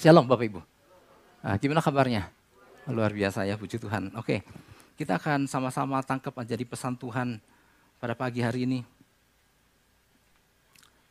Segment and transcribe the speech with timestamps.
[0.00, 0.64] Shalom Bapak Ibu.
[1.44, 2.32] Nah, gimana kabarnya?
[2.88, 4.08] Luar biasa ya, puji Tuhan.
[4.16, 4.40] Oke,
[4.96, 7.36] kita akan sama-sama tangkap aja di pesan Tuhan
[8.00, 8.80] pada pagi hari ini.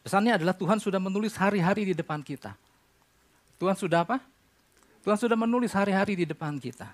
[0.02, 2.58] Pesannya adalah Tuhan sudah menulis hari-hari di depan kita.
[3.62, 4.26] Tuhan sudah apa?
[5.06, 6.90] Tuhan sudah menulis hari-hari di depan kita.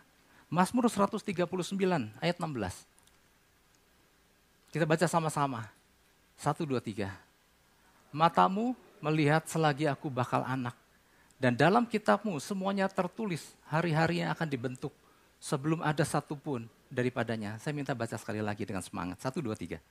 [0.51, 1.23] Mazmur 139
[2.19, 2.43] ayat 16.
[4.67, 5.71] Kita baca sama-sama.
[6.35, 7.15] Satu, dua, tiga.
[8.11, 10.75] Matamu melihat selagi aku bakal anak.
[11.35, 14.95] Dan dalam kitabmu semuanya tertulis hari-hari yang akan dibentuk
[15.35, 17.59] sebelum ada satupun daripadanya.
[17.59, 19.19] Saya minta baca sekali lagi dengan semangat.
[19.19, 19.83] Satu, dua, tiga.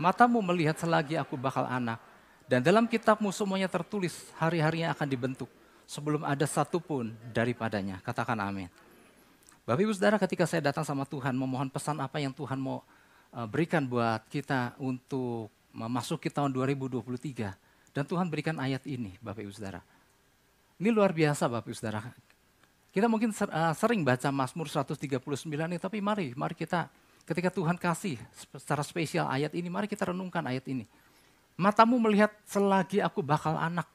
[0.00, 2.00] Matamu melihat selagi aku bakal anak.
[2.48, 5.48] Dan dalam kitabmu semuanya tertulis hari-hari yang akan dibentuk
[5.84, 8.00] sebelum ada satupun daripadanya.
[8.00, 8.68] Katakan amin.
[9.62, 12.82] Bapak Ibu Saudara ketika saya datang sama Tuhan memohon pesan apa yang Tuhan mau
[13.30, 17.94] uh, berikan buat kita untuk memasuki tahun 2023.
[17.94, 19.84] Dan Tuhan berikan ayat ini Bapak Ibu Saudara.
[20.82, 22.02] Ini luar biasa Bapak Ibu Saudara.
[22.90, 26.90] Kita mungkin uh, sering baca Mazmur 139 ini, tapi mari, mari kita
[27.22, 28.18] ketika Tuhan kasih
[28.58, 30.90] secara spesial ayat ini, mari kita renungkan ayat ini.
[31.54, 33.86] Matamu melihat selagi aku bakal anak,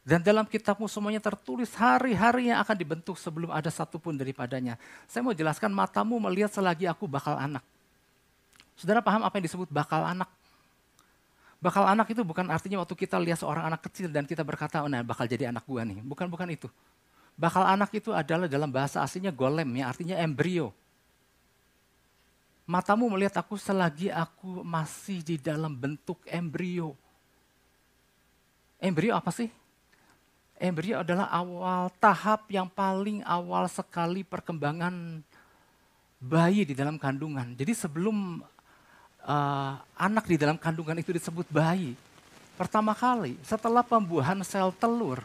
[0.00, 4.80] dan dalam kitabmu semuanya tertulis hari-hari yang akan dibentuk sebelum ada satupun daripadanya.
[5.04, 7.60] Saya mau jelaskan matamu melihat selagi aku bakal anak.
[8.80, 10.32] Saudara paham apa yang disebut bakal anak?
[11.58, 14.90] Bakal anak itu bukan artinya waktu kita lihat seorang anak kecil dan kita berkata, oh,
[14.90, 15.98] nah bakal jadi anak gua nih.
[16.06, 16.70] Bukan, bukan itu.
[17.34, 20.70] Bakal anak itu adalah dalam bahasa aslinya golem, ya artinya embrio.
[22.68, 26.94] Matamu melihat aku selagi aku masih di dalam bentuk embrio.
[28.78, 29.50] Embrio apa sih?
[30.58, 35.22] embrio adalah awal tahap yang paling awal sekali perkembangan
[36.18, 37.54] bayi di dalam kandungan.
[37.54, 38.42] Jadi sebelum
[39.28, 41.92] uh, anak di dalam kandungan itu disebut bayi,
[42.56, 45.20] pertama kali setelah pembuahan sel telur,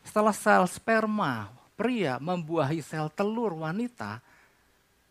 [0.00, 4.24] setelah sel sperma pria membuahi sel telur wanita,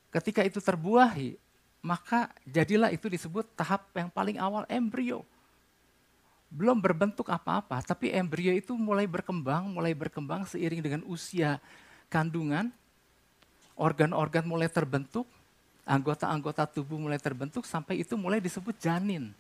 [0.09, 1.37] ketika itu terbuahi,
[1.85, 5.21] maka jadilah itu disebut tahap yang paling awal embrio.
[6.51, 11.63] Belum berbentuk apa-apa, tapi embrio itu mulai berkembang, mulai berkembang seiring dengan usia
[12.11, 12.67] kandungan,
[13.79, 15.23] organ-organ mulai terbentuk,
[15.85, 19.33] anggota-anggota tubuh mulai terbentuk, sampai itu mulai disebut janin.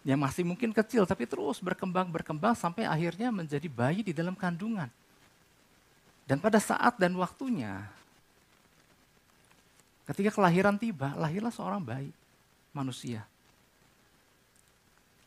[0.00, 4.88] Yang masih mungkin kecil, tapi terus berkembang, berkembang, sampai akhirnya menjadi bayi di dalam kandungan.
[6.24, 7.84] Dan pada saat dan waktunya,
[10.08, 12.14] ketika kelahiran tiba, lahirlah seorang bayi,
[12.72, 13.26] manusia.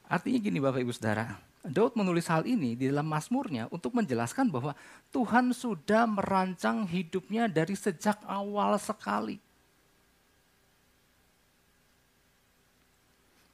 [0.09, 4.75] Artinya gini Bapak Ibu Saudara, Daud menulis hal ini di dalam Mazmurnya untuk menjelaskan bahwa
[5.15, 9.39] Tuhan sudah merancang hidupnya dari sejak awal sekali.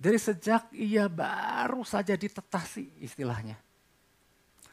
[0.02, 3.62] Dari sejak ia baru saja ditetasi istilahnya.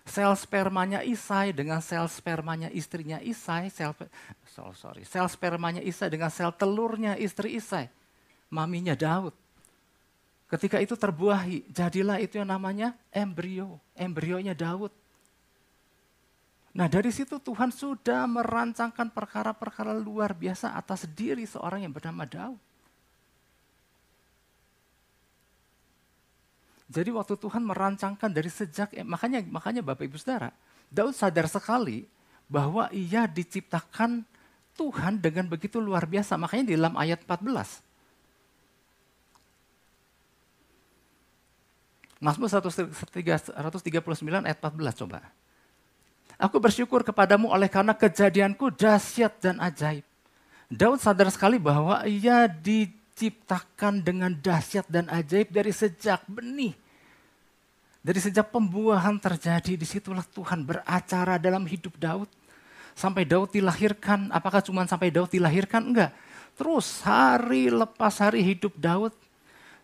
[0.07, 3.93] Sel spermanya Isai dengan sel spermanya istrinya Isai, sel
[4.79, 7.91] sorry, sel spermanya Isai dengan sel telurnya istri Isai,
[8.49, 9.35] maminya Daud
[10.47, 14.95] Ketika itu terbuahi, jadilah itu yang namanya embrio, embrionya Daud.
[16.77, 22.61] Nah dari situ Tuhan sudah merancangkan perkara-perkara luar biasa atas diri seorang yang bernama Daud.
[26.87, 30.55] Jadi waktu Tuhan merancangkan dari sejak, eh, makanya makanya Bapak Ibu Saudara,
[30.87, 32.07] Daud sadar sekali
[32.47, 34.23] bahwa ia diciptakan
[34.79, 36.39] Tuhan dengan begitu luar biasa.
[36.39, 37.83] Makanya di dalam ayat 14,
[42.17, 42.97] Mazmur 139
[44.49, 45.21] ayat 14 coba.
[46.37, 50.05] Aku bersyukur kepadamu oleh karena kejadianku dahsyat dan ajaib.
[50.69, 56.77] Daud sadar sekali bahwa ia diciptakan dengan dahsyat dan ajaib dari sejak benih.
[58.05, 62.31] Dari sejak pembuahan terjadi, di situlah Tuhan beracara dalam hidup Daud.
[62.97, 65.85] Sampai Daud dilahirkan, apakah cuma sampai Daud dilahirkan?
[65.85, 66.17] Enggak.
[66.57, 69.13] Terus hari lepas hari hidup Daud,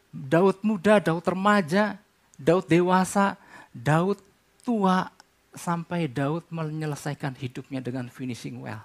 [0.08, 2.00] Daud muda, Daud remaja,
[2.38, 3.36] Daud dewasa,
[3.72, 4.18] Daud
[4.62, 5.08] tua,
[5.52, 8.80] sampai Daud menyelesaikan hidupnya dengan finishing well.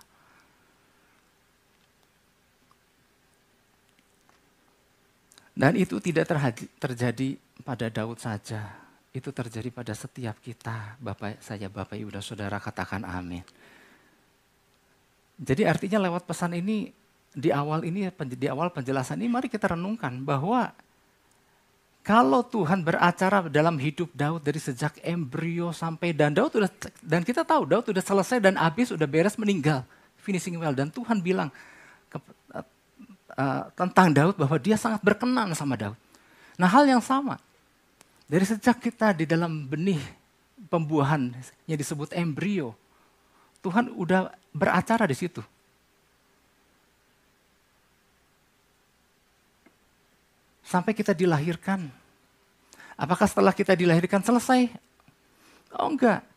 [5.58, 6.30] Dan itu tidak
[6.78, 7.34] terjadi
[7.66, 8.78] pada Daud saja.
[9.10, 11.02] Itu terjadi pada setiap kita.
[11.02, 13.42] Bapak saya, Bapak Ibu dan Saudara katakan amin.
[15.42, 16.94] Jadi artinya lewat pesan ini,
[17.34, 18.06] di awal ini,
[18.38, 20.70] di awal penjelasan ini mari kita renungkan bahwa
[22.08, 26.72] kalau Tuhan beracara dalam hidup Daud dari sejak embrio sampai dan Daud sudah
[27.04, 29.84] dan kita tahu Daud sudah selesai dan habis sudah beres meninggal
[30.24, 31.52] finishing well dan Tuhan bilang
[32.08, 32.16] ke,
[32.56, 32.64] uh,
[33.36, 36.00] uh, tentang Daud bahwa dia sangat berkenan sama Daud.
[36.56, 37.44] Nah hal yang sama
[38.24, 40.00] dari sejak kita di dalam benih
[40.72, 41.36] pembuahan
[41.68, 42.72] yang disebut embrio.
[43.60, 45.44] Tuhan udah beracara di situ.
[50.68, 51.88] Sampai kita dilahirkan.
[53.00, 54.68] Apakah setelah kita dilahirkan selesai?
[55.80, 56.28] Oh enggak.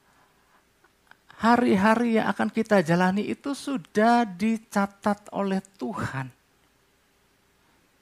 [1.42, 6.30] Hari-hari yang akan kita jalani itu sudah dicatat oleh Tuhan.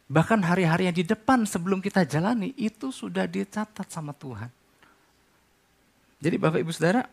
[0.09, 4.53] Bahkan hari-hari yang di depan sebelum kita jalani itu sudah dicatat sama Tuhan.
[6.19, 7.07] Jadi Bapak Ibu Saudara,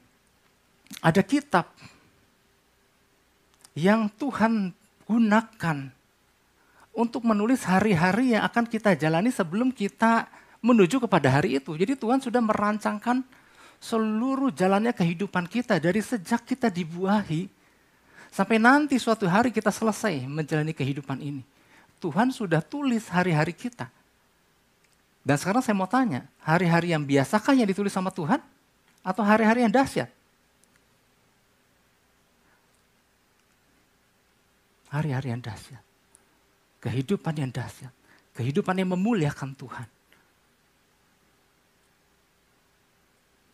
[1.00, 1.72] ada kitab
[3.78, 4.74] yang Tuhan
[5.06, 5.78] gunakan
[6.96, 10.32] untuk menulis hari-hari yang akan kita jalani sebelum kita
[10.64, 11.76] menuju kepada hari itu.
[11.76, 13.22] Jadi Tuhan sudah merancangkan
[13.78, 17.52] seluruh jalannya kehidupan kita dari sejak kita dibuahi
[18.32, 21.44] sampai nanti suatu hari kita selesai menjalani kehidupan ini.
[22.00, 23.92] Tuhan sudah tulis hari-hari kita.
[25.26, 28.38] Dan sekarang saya mau tanya, hari-hari yang biasakah yang ditulis sama Tuhan?
[29.06, 30.10] atau hari-hari yang dahsyat.
[34.90, 35.84] Hari-hari yang dahsyat.
[36.86, 37.90] Kehidupan yang dahsyat.
[38.38, 39.90] Kehidupan yang memuliakan Tuhan.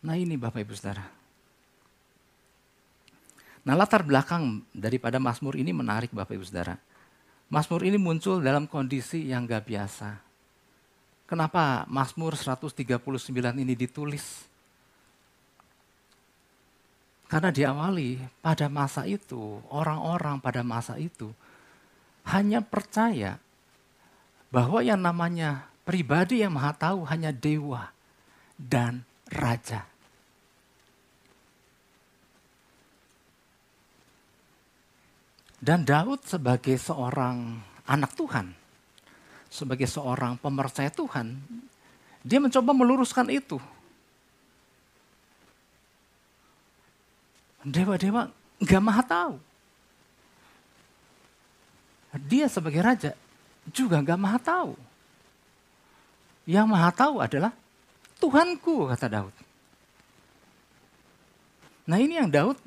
[0.04, 1.06] Nah ini Bapak Ibu Saudara.
[3.62, 6.76] Nah latar belakang daripada Mazmur ini menarik Bapak Ibu Saudara.
[7.48, 10.18] Mazmur ini muncul dalam kondisi yang gak biasa.
[11.24, 13.00] Kenapa Mazmur 139
[13.56, 14.44] ini ditulis?
[17.30, 21.32] Karena diawali pada masa itu, orang-orang pada masa itu
[22.28, 23.38] hanya percaya
[24.52, 27.90] bahwa yang namanya pribadi yang maha tahu hanya dewa
[28.58, 29.88] dan raja.
[35.62, 38.50] Dan Daud sebagai seorang anak Tuhan,
[39.46, 41.38] sebagai seorang pemercaya Tuhan,
[42.26, 43.62] dia mencoba meluruskan itu
[47.62, 48.26] Dewa-dewa
[48.58, 49.34] nggak maha tahu.
[52.12, 53.16] Dia sebagai raja
[53.72, 54.72] juga nggak maha tahu.
[56.44, 57.52] Yang maha tahu adalah
[58.18, 59.34] Tuhanku, kata Daud.
[61.86, 62.58] Nah ini yang Daud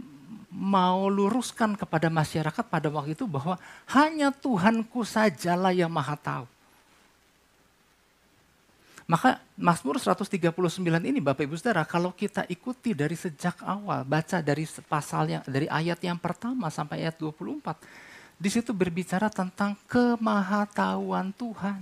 [0.56, 3.60] mau luruskan kepada masyarakat pada waktu itu bahwa
[3.92, 6.46] hanya Tuhanku sajalah yang maha tahu.
[9.06, 10.50] Maka Mazmur 139
[11.06, 15.70] ini Bapak Ibu Saudara, kalau kita ikuti dari sejak awal, baca dari pasal yang dari
[15.70, 17.78] ayat yang pertama sampai ayat 24,
[18.36, 21.80] di situ berbicara tentang kemahatauan Tuhan.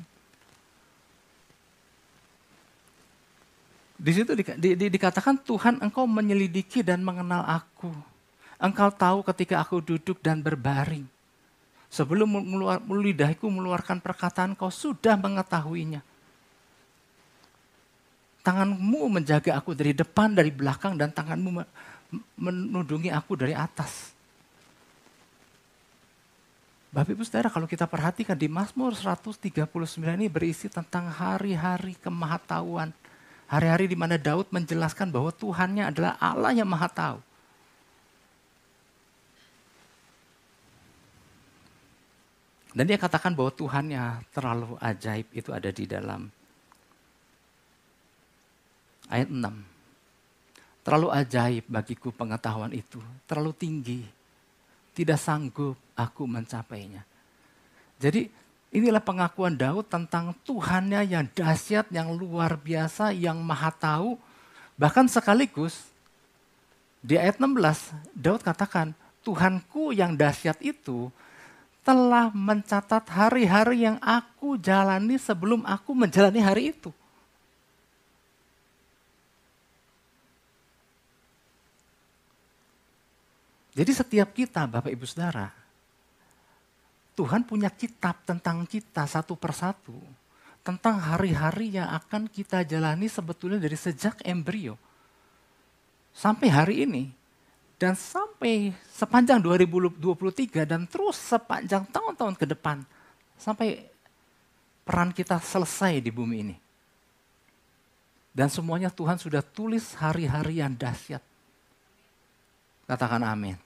[4.04, 7.90] Di situ di, di, di, dikatakan Tuhan engkau menyelidiki dan mengenal aku.
[8.60, 11.08] Engkau tahu ketika aku duduk dan berbaring.
[11.88, 16.02] Sebelum meluar, lidahku meluarkan perkataan kau sudah mengetahuinya
[18.44, 21.64] Tanganmu menjaga aku dari depan, dari belakang, dan tanganmu
[22.36, 24.12] menudungi aku dari atas.
[26.94, 29.50] Bapak Ibu Saudara kalau kita perhatikan di Mazmur 139
[30.14, 32.94] ini berisi tentang hari-hari kemahatauan.
[33.50, 37.18] Hari-hari di mana Daud menjelaskan bahwa Tuhannya adalah Allah yang maha tahu.
[42.78, 46.30] Dan dia katakan bahwa Tuhannya terlalu ajaib itu ada di dalam
[49.10, 49.50] ayat 6.
[50.86, 54.06] Terlalu ajaib bagiku pengetahuan itu, terlalu tinggi.
[54.94, 57.02] Tidak sanggup aku mencapainya.
[57.98, 58.30] Jadi
[58.74, 64.18] inilah pengakuan Daud tentang Tuhannya yang dahsyat, yang luar biasa, yang maha tahu.
[64.78, 65.90] Bahkan sekaligus
[67.04, 71.12] di ayat 16 Daud katakan, Tuhanku yang dahsyat itu
[71.84, 76.96] telah mencatat hari-hari yang aku jalani sebelum aku menjalani hari itu.
[83.74, 85.50] Jadi setiap kita, Bapak Ibu Saudara,
[87.18, 89.98] Tuhan punya kitab tentang kita satu persatu.
[90.64, 94.78] Tentang hari-hari yang akan kita jalani sebetulnya dari sejak embrio.
[96.14, 97.04] Sampai hari ini.
[97.76, 102.80] Dan sampai sepanjang 2023 dan terus sepanjang tahun-tahun ke depan.
[103.36, 103.90] Sampai
[104.88, 106.56] peran kita selesai di bumi ini.
[108.32, 111.33] Dan semuanya Tuhan sudah tulis hari-hari yang dahsyat
[112.94, 113.58] Katakan amin.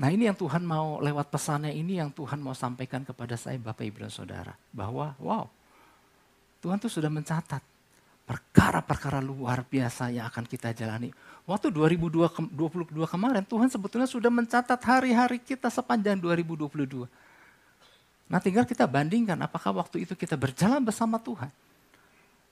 [0.00, 3.84] Nah ini yang Tuhan mau lewat pesannya ini yang Tuhan mau sampaikan kepada saya Bapak
[3.84, 4.56] Ibu dan Saudara.
[4.72, 5.44] Bahwa wow
[6.64, 7.60] Tuhan tuh sudah mencatat
[8.24, 11.12] perkara-perkara luar biasa yang akan kita jalani.
[11.44, 12.56] Waktu 2022
[13.04, 17.04] kemarin Tuhan sebetulnya sudah mencatat hari-hari kita sepanjang 2022.
[18.32, 21.52] Nah tinggal kita bandingkan apakah waktu itu kita berjalan bersama Tuhan.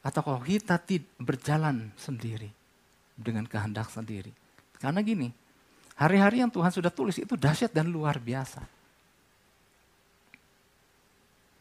[0.05, 0.77] Atau kalau kita
[1.17, 2.58] berjalan sendiri
[3.19, 4.31] dengan kehendak sendiri.
[4.79, 5.35] Karena gini,
[5.99, 8.63] hari-hari yang Tuhan sudah tulis itu dahsyat dan luar biasa.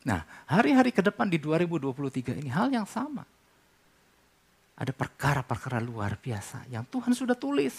[0.07, 3.25] Nah, hari-hari ke depan di 2023 ini hal yang sama.
[4.77, 7.73] Ada perkara-perkara luar biasa yang Tuhan sudah tulis.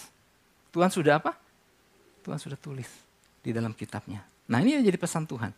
[0.75, 1.33] Tuhan sudah apa?
[2.27, 2.91] Tuhan sudah tulis
[3.41, 4.21] di dalam kitabnya.
[4.51, 5.55] Nah ini menjadi pesan Tuhan.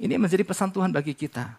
[0.00, 1.58] Ini menjadi pesan Tuhan bagi kita.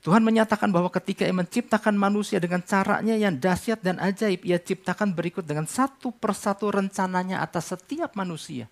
[0.00, 5.12] Tuhan menyatakan bahwa ketika ia menciptakan manusia dengan caranya yang dahsyat dan ajaib, ia ciptakan
[5.12, 8.64] berikut dengan satu persatu rencananya atas setiap manusia.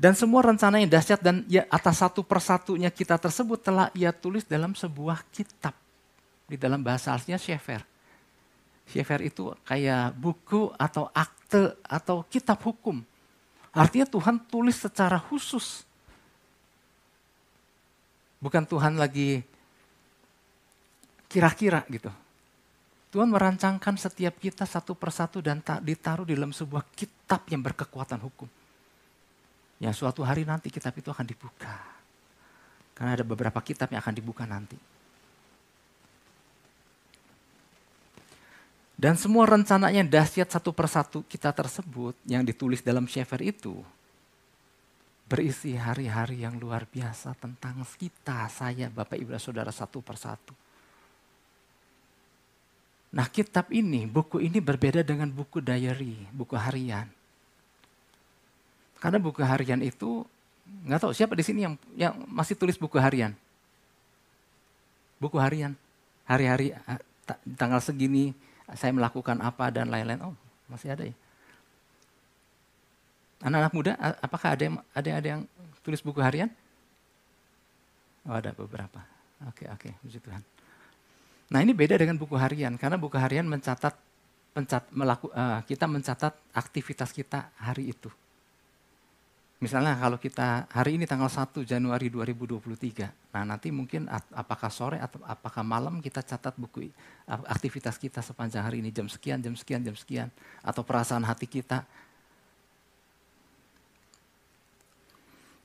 [0.00, 4.44] Dan semua rencana yang dahsyat dan ya atas satu persatunya kita tersebut telah ia tulis
[4.44, 5.76] dalam sebuah kitab.
[6.44, 7.84] Di dalam bahasa aslinya Shefer.
[8.88, 13.00] Shefer itu kayak buku atau akte atau kitab hukum.
[13.76, 15.88] Artinya Tuhan tulis secara khusus.
[18.40, 19.44] Bukan Tuhan lagi
[21.28, 22.10] kira-kira gitu.
[23.10, 28.48] Tuhan merancangkan setiap kita satu persatu dan ditaruh di dalam sebuah kitab yang berkekuatan hukum.
[29.82, 31.74] Ya suatu hari nanti kitab itu akan dibuka.
[32.94, 34.76] Karena ada beberapa kitab yang akan dibuka nanti.
[39.00, 43.80] Dan semua rencananya dahsyat satu persatu kita tersebut yang ditulis dalam Shefer itu
[45.30, 50.50] berisi hari-hari yang luar biasa tentang kita, saya, Bapak, Ibu, Saudara satu persatu.
[53.14, 57.06] Nah kitab ini, buku ini berbeda dengan buku diary, buku harian.
[58.98, 60.26] Karena buku harian itu
[60.86, 63.34] nggak tahu siapa di sini yang yang masih tulis buku harian.
[65.22, 65.78] Buku harian,
[66.26, 67.00] hari-hari eh,
[67.54, 68.34] tanggal segini
[68.74, 70.22] saya melakukan apa dan lain-lain.
[70.26, 70.34] Oh,
[70.70, 71.14] masih ada ya.
[73.40, 75.42] Anak-anak muda, apakah ada yang ada yang, ada yang
[75.80, 76.52] tulis buku harian?
[78.28, 79.00] Oh, ada beberapa.
[79.48, 80.44] Oke, oke, puji Tuhan.
[81.50, 83.96] Nah, ini beda dengan buku harian karena buku harian mencatat
[84.52, 88.10] pencat, melaku, uh, kita mencatat aktivitas kita hari itu.
[89.60, 95.20] Misalnya kalau kita hari ini tanggal 1 Januari 2023, nah nanti mungkin apakah sore atau
[95.20, 96.88] apakah malam kita catat buku
[97.28, 100.28] aktivitas kita sepanjang hari ini jam sekian, jam sekian, jam sekian,
[100.64, 101.84] atau perasaan hati kita.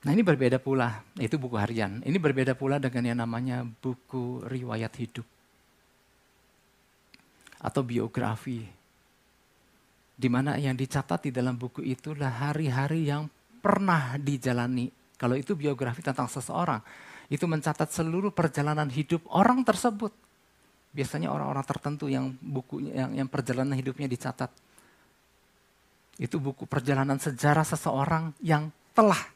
[0.06, 1.98] Nah ini berbeda pula, itu buku harian.
[2.06, 5.26] Ini berbeda pula dengan yang namanya buku riwayat hidup
[7.66, 8.62] atau biografi
[10.16, 13.28] di mana yang dicatat di dalam buku itulah hari-hari yang
[13.60, 14.88] pernah dijalani.
[15.20, 16.80] Kalau itu biografi tentang seseorang,
[17.28, 20.14] itu mencatat seluruh perjalanan hidup orang tersebut.
[20.96, 24.48] Biasanya orang-orang tertentu yang bukunya yang, yang perjalanan hidupnya dicatat.
[26.16, 29.35] Itu buku perjalanan sejarah seseorang yang telah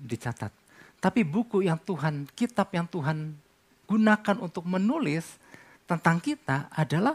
[0.00, 0.52] dicatat.
[1.00, 3.36] Tapi buku yang Tuhan, kitab yang Tuhan
[3.86, 5.38] gunakan untuk menulis
[5.86, 7.14] tentang kita adalah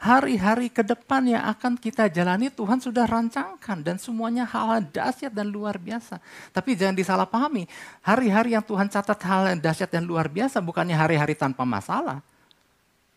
[0.00, 5.52] hari-hari ke depan yang akan kita jalani Tuhan sudah rancangkan dan semuanya hal-hal dahsyat dan
[5.52, 6.16] luar biasa.
[6.56, 7.68] Tapi jangan disalahpahami,
[8.00, 12.24] hari-hari yang Tuhan catat hal yang dahsyat dan luar biasa bukannya hari-hari tanpa masalah.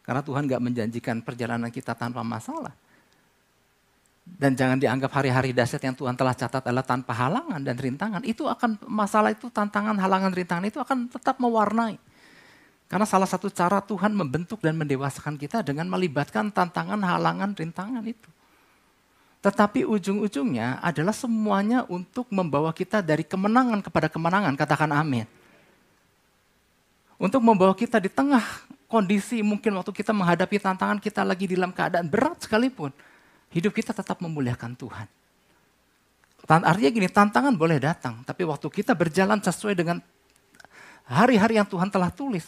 [0.04, 2.76] Karena Tuhan gak menjanjikan perjalanan kita tanpa masalah.
[4.24, 8.24] Dan jangan dianggap hari-hari dahsyat yang Tuhan telah catat adalah tanpa halangan dan rintangan.
[8.24, 12.00] Itu akan masalah itu, tantangan, halangan, rintangan itu akan tetap mewarnai.
[12.88, 18.30] Karena salah satu cara Tuhan membentuk dan mendewasakan kita dengan melibatkan tantangan, halangan, rintangan itu.
[19.44, 25.28] Tetapi ujung-ujungnya adalah semuanya untuk membawa kita dari kemenangan kepada kemenangan, katakan amin.
[27.20, 28.44] Untuk membawa kita di tengah
[28.88, 32.96] kondisi mungkin waktu kita menghadapi tantangan kita lagi dalam keadaan berat sekalipun.
[33.54, 35.08] Hidup kita tetap memuliakan Tuhan.
[36.44, 40.02] Artinya gini, tantangan boleh datang, tapi waktu kita berjalan sesuai dengan
[41.08, 42.44] hari-hari yang Tuhan telah tulis,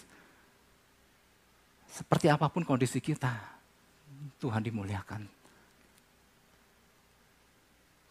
[1.96, 3.32] seperti apa pun kondisi kita,
[4.42, 5.22] Tuhan dimuliakan.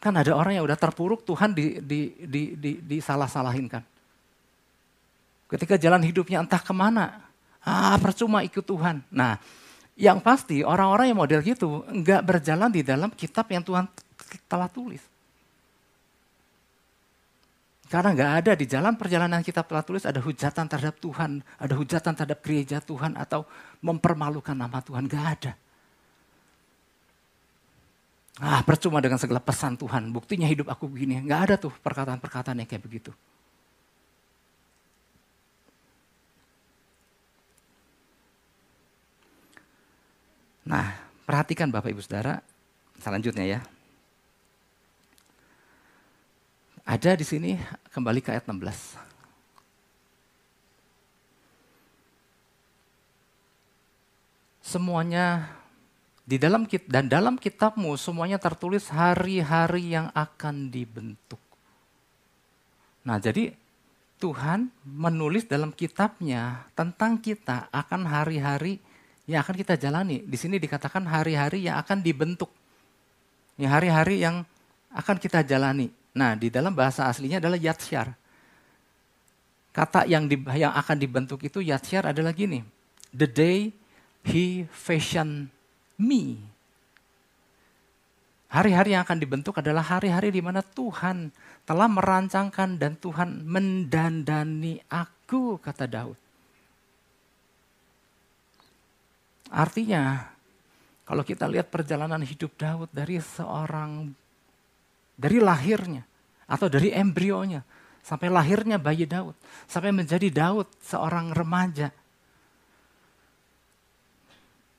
[0.01, 3.85] Kan ada orang yang udah terpuruk, Tuhan di, di, di, di, disalah-salahin kan.
[5.49, 7.29] Ketika jalan hidupnya entah ke mana,
[7.61, 9.05] ah percuma ikut Tuhan.
[9.13, 9.37] Nah,
[9.95, 13.87] yang pasti orang-orang yang model gitu nggak berjalan di dalam kitab yang Tuhan
[14.51, 15.03] telah tulis.
[17.87, 22.13] Karena nggak ada di jalan perjalanan kita telah tulis ada hujatan terhadap Tuhan, ada hujatan
[22.17, 23.47] terhadap gereja Tuhan atau
[23.79, 25.53] mempermalukan nama Tuhan, nggak ada.
[28.43, 31.23] Ah percuma dengan segala pesan Tuhan, buktinya hidup aku begini.
[31.23, 33.15] Nggak ada tuh perkataan-perkataan yang kayak begitu.
[40.65, 40.97] Nah,
[41.29, 42.41] perhatikan Bapak Ibu Saudara,
[43.01, 43.61] selanjutnya ya.
[46.85, 47.57] Ada di sini
[47.93, 49.05] kembali ke ayat 16.
[54.75, 55.55] semuanya
[56.27, 61.39] di dalam dan dalam kitabmu semuanya tertulis hari-hari yang akan dibentuk.
[63.07, 63.55] Nah, jadi
[64.19, 68.83] Tuhan menulis dalam kitabnya tentang kita akan hari-hari
[69.25, 70.21] yang akan kita jalani.
[70.25, 72.53] Di sini dikatakan hari-hari yang akan dibentuk.
[73.57, 74.45] Ya, hari-hari yang
[74.93, 75.89] akan kita jalani.
[76.15, 78.15] Nah, di dalam bahasa aslinya adalah yatsyar.
[79.75, 82.63] Kata yang di, yang akan dibentuk itu yatsyar adalah gini.
[83.11, 83.75] The day
[84.23, 85.51] he fashioned
[85.99, 86.39] me.
[88.55, 91.35] Hari-hari yang akan dibentuk adalah hari-hari di mana Tuhan
[91.67, 96.24] telah merancangkan dan Tuhan mendandani aku, kata Daud.
[99.55, 100.35] Artinya,
[101.07, 104.11] kalau kita lihat perjalanan hidup Daud dari seorang,
[105.15, 106.03] dari lahirnya,
[106.51, 107.63] atau dari embrionya,
[108.03, 109.39] sampai lahirnya bayi Daud,
[109.71, 111.95] sampai menjadi Daud seorang remaja,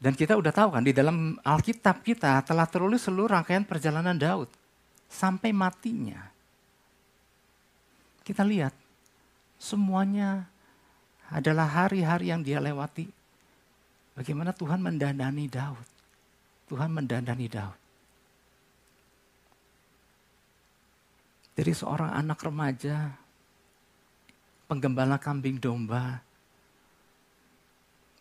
[0.05, 4.51] dan kita udah tahu kan di dalam Alkitab kita telah tertulis seluruh rangkaian perjalanan Daud
[5.09, 6.29] sampai matinya.
[8.21, 8.69] Kita lihat
[9.57, 10.45] semuanya
[11.33, 13.09] adalah hari-hari yang dia lewati.
[14.15, 15.87] Bagaimana Tuhan mendandani Daud.
[16.71, 17.79] Tuhan mendandani Daud.
[21.55, 23.11] Dari seorang anak remaja,
[24.67, 26.19] penggembala kambing domba,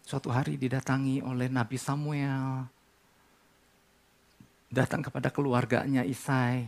[0.06, 2.68] suatu hari didatangi oleh Nabi Samuel,
[4.70, 6.62] datang kepada keluarganya Isai,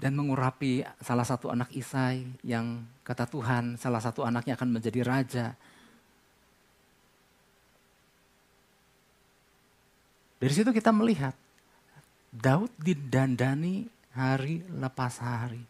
[0.00, 5.46] dan mengurapi salah satu anak Isai yang kata Tuhan salah satu anaknya akan menjadi raja.
[10.38, 11.32] Dari situ kita melihat
[12.34, 15.62] Daud didandani hari lepas hari.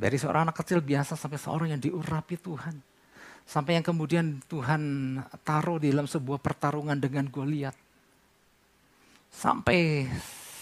[0.00, 2.78] Dari seorang anak kecil biasa sampai seorang yang diurapi Tuhan.
[3.44, 4.80] Sampai yang kemudian Tuhan
[5.42, 7.74] taruh di dalam sebuah pertarungan dengan Goliat.
[9.28, 10.06] Sampai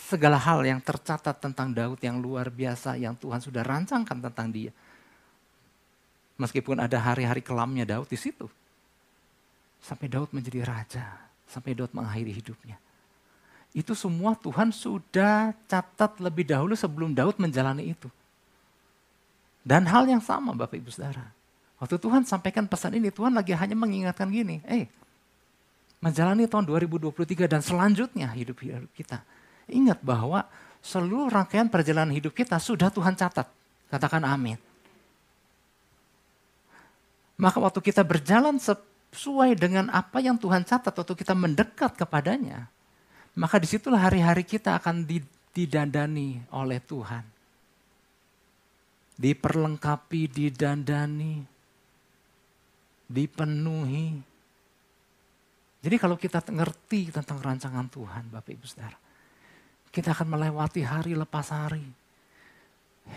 [0.08, 4.72] segala hal yang tercatat tentang Daud yang luar biasa yang Tuhan sudah rancangkan tentang dia.
[6.40, 8.48] Meskipun ada hari-hari kelamnya Daud di situ.
[9.78, 12.76] Sampai Daud menjadi raja, sampai Daud mengakhiri hidupnya.
[13.72, 18.08] Itu semua Tuhan sudah catat lebih dahulu sebelum Daud menjalani itu.
[19.64, 21.28] Dan hal yang sama Bapak Ibu Saudara.
[21.76, 24.88] Waktu Tuhan sampaikan pesan ini, Tuhan lagi hanya mengingatkan gini, eh,
[26.00, 29.22] menjalani tahun 2023 dan selanjutnya hidup hidup kita.
[29.68, 30.48] Ingat bahwa
[30.80, 33.46] seluruh rangkaian perjalanan hidup kita sudah Tuhan catat.
[33.92, 34.56] Katakan amin.
[37.38, 38.58] Maka waktu kita berjalan
[39.12, 42.68] sesuai dengan apa yang Tuhan catat, waktu kita mendekat kepadanya,
[43.38, 45.06] maka di situlah hari-hari kita akan
[45.54, 47.24] didandani oleh Tuhan.
[49.18, 51.42] Diperlengkapi, didandani,
[53.10, 54.20] dipenuhi.
[55.82, 58.98] Jadi kalau kita ngerti tentang rancangan Tuhan, Bapak Ibu Saudara,
[59.90, 61.82] kita akan melewati hari lepas hari.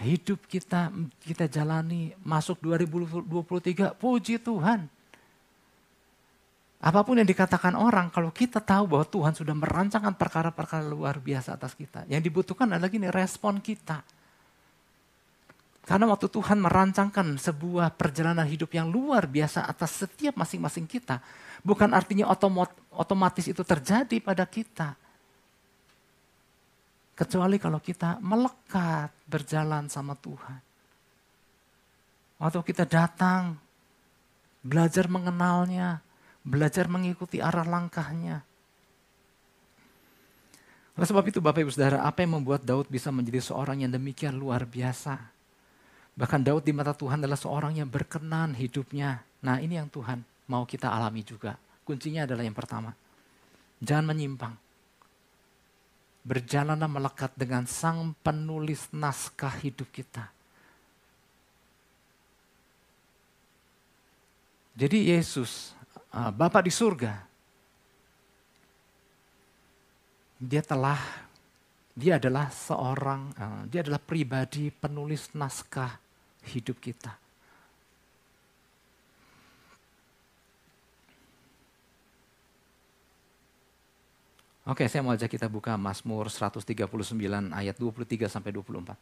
[0.01, 0.88] Hidup kita
[1.19, 5.01] kita jalani masuk 2023, puji Tuhan.
[6.82, 11.54] Apa pun yang dikatakan orang, kalau kita tahu bahwa Tuhan sudah merancangkan perkara-perkara luar biasa
[11.54, 12.10] atas kita.
[12.10, 14.02] Yang dibutuhkan adalah gini, respon kita
[15.82, 21.17] karena waktu Tuhan merancangkan sebuah perjalanan hidup yang luar biasa atas setiap masing-masing kita,
[21.65, 22.30] bukan artinya
[22.94, 24.94] otomatis itu terjadi pada kita.
[27.17, 30.62] Kecuali kalau kita melekat berjalan sama Tuhan.
[32.39, 33.58] Waktu kita datang,
[34.62, 36.02] belajar mengenalnya,
[36.41, 38.41] belajar mengikuti arah langkahnya.
[40.97, 44.36] Oleh sebab itu Bapak Ibu Saudara, apa yang membuat Daud bisa menjadi seorang yang demikian
[44.36, 45.17] luar biasa?
[46.12, 49.23] Bahkan Daud di mata Tuhan adalah seorang yang berkenan hidupnya.
[49.41, 50.19] Nah ini yang Tuhan
[50.51, 51.56] mau kita alami juga.
[51.88, 52.91] Kuncinya adalah yang pertama.
[53.80, 54.54] Jangan menyimpang.
[56.21, 60.30] Berjalanlah melekat dengan sang penulis naskah hidup kita.
[64.77, 65.73] Jadi Yesus,
[66.12, 67.24] Bapak di surga,
[70.36, 71.00] dia telah
[71.91, 76.00] dia adalah seorang, uh, dia adalah pribadi penulis naskah
[76.56, 77.13] hidup kita.
[84.62, 86.86] Oke, saya mau ajak kita buka Mazmur 139
[87.52, 88.95] ayat 23 sampai 24.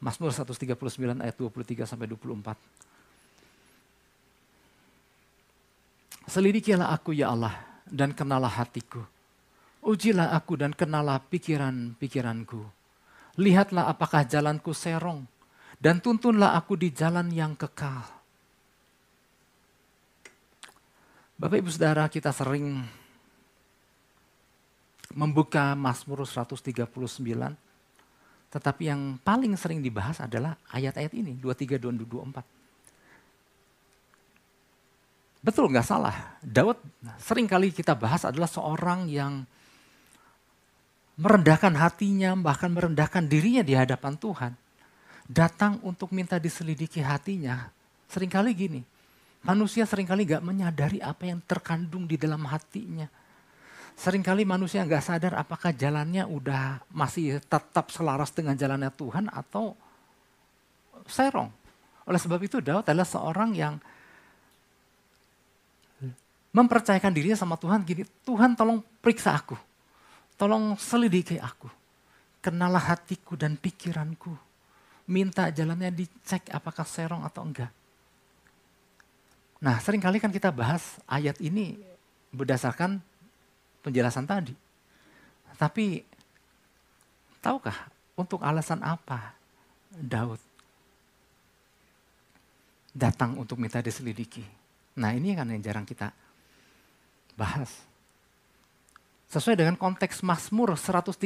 [0.00, 2.89] Mazmur 139 ayat 23 sampai 24.
[6.30, 7.58] Selidikilah aku ya Allah
[7.90, 9.02] dan kenalah hatiku
[9.80, 12.60] Ujilah aku dan kenalah pikiran-pikiranku.
[13.40, 15.24] Lihatlah apakah jalanku serong,
[15.80, 18.04] dan tuntunlah aku di jalan yang kekal.
[21.40, 22.84] Bapak Ibu Saudara kita sering
[25.16, 26.84] membuka Mazmur 139
[28.50, 32.59] tetapi yang paling sering dibahas adalah ayat-ayat ini 23 dan 24.
[35.40, 36.36] Betul nggak salah.
[36.44, 36.76] Daud
[37.16, 39.44] sering kali kita bahas adalah seorang yang
[41.16, 44.52] merendahkan hatinya, bahkan merendahkan dirinya di hadapan Tuhan.
[45.24, 47.72] Datang untuk minta diselidiki hatinya.
[48.12, 48.80] Seringkali gini,
[49.44, 53.08] manusia sering kali gak menyadari apa yang terkandung di dalam hatinya.
[54.00, 59.76] Seringkali manusia nggak sadar apakah jalannya udah masih tetap selaras dengan jalannya Tuhan atau
[61.04, 61.52] serong.
[62.08, 63.76] Oleh sebab itu Daud adalah seorang yang
[66.50, 69.54] mempercayakan dirinya sama Tuhan gini, Tuhan tolong periksa aku.
[70.34, 71.70] Tolong selidiki aku.
[72.40, 74.32] Kenalah hatiku dan pikiranku.
[75.10, 77.70] Minta jalannya dicek apakah serong atau enggak.
[79.60, 81.76] Nah sering kali kan kita bahas ayat ini
[82.32, 82.96] berdasarkan
[83.84, 84.54] penjelasan tadi.
[85.60, 86.00] Tapi
[87.44, 87.76] tahukah
[88.16, 89.36] untuk alasan apa
[89.92, 90.40] Daud
[92.96, 94.40] datang untuk minta diselidiki?
[94.96, 96.08] Nah ini kan yang jarang kita
[97.40, 97.72] bahas.
[99.30, 101.24] Sesuai dengan konteks Mazmur 139,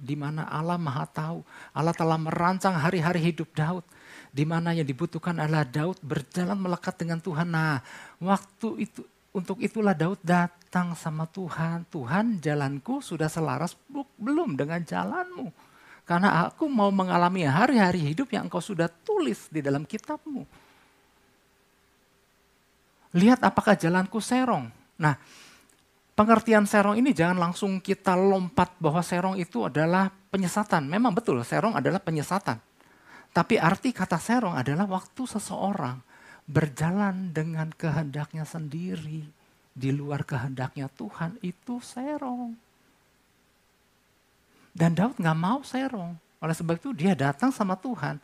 [0.00, 1.42] di mana Allah maha tahu,
[1.74, 3.84] Allah telah merancang hari-hari hidup Daud,
[4.30, 7.50] di mana yang dibutuhkan adalah Daud berjalan melekat dengan Tuhan.
[7.50, 7.82] Nah,
[8.22, 9.02] waktu itu
[9.34, 11.82] untuk itulah Daud datang sama Tuhan.
[11.90, 13.74] Tuhan jalanku sudah selaras
[14.18, 15.50] belum dengan jalanmu.
[16.06, 20.42] Karena aku mau mengalami hari-hari hidup yang engkau sudah tulis di dalam kitabmu.
[23.14, 24.79] Lihat apakah jalanku serong.
[25.00, 25.16] Nah
[26.12, 30.84] pengertian serong ini jangan langsung kita lompat bahwa serong itu adalah penyesatan.
[30.84, 32.60] Memang betul serong adalah penyesatan.
[33.30, 36.02] Tapi arti kata serong adalah waktu seseorang
[36.50, 39.22] berjalan dengan kehendaknya sendiri
[39.70, 42.58] di luar kehendaknya Tuhan itu serong.
[44.74, 46.14] Dan Daud nggak mau serong.
[46.42, 48.18] Oleh sebab itu dia datang sama Tuhan.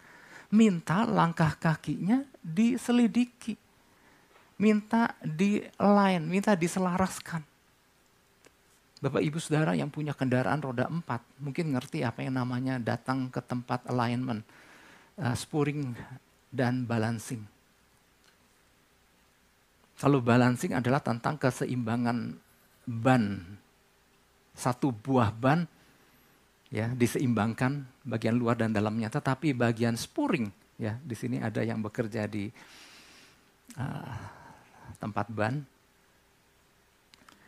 [0.50, 3.65] Minta langkah kakinya diselidiki.
[4.56, 7.44] Minta di lain, minta diselaraskan.
[8.96, 13.44] Bapak ibu saudara yang punya kendaraan roda empat mungkin ngerti apa yang namanya datang ke
[13.44, 14.40] tempat alignment,
[15.20, 15.92] uh, spuring
[16.48, 17.44] dan balancing.
[20.00, 22.40] Kalau balancing adalah tentang keseimbangan
[22.88, 23.44] ban.
[24.56, 25.68] Satu buah ban
[26.72, 30.48] ya diseimbangkan bagian luar dan dalamnya, tetapi bagian spuring
[30.80, 32.48] ya di sini ada yang bekerja di
[33.76, 34.35] uh,
[35.06, 35.62] tempat ban.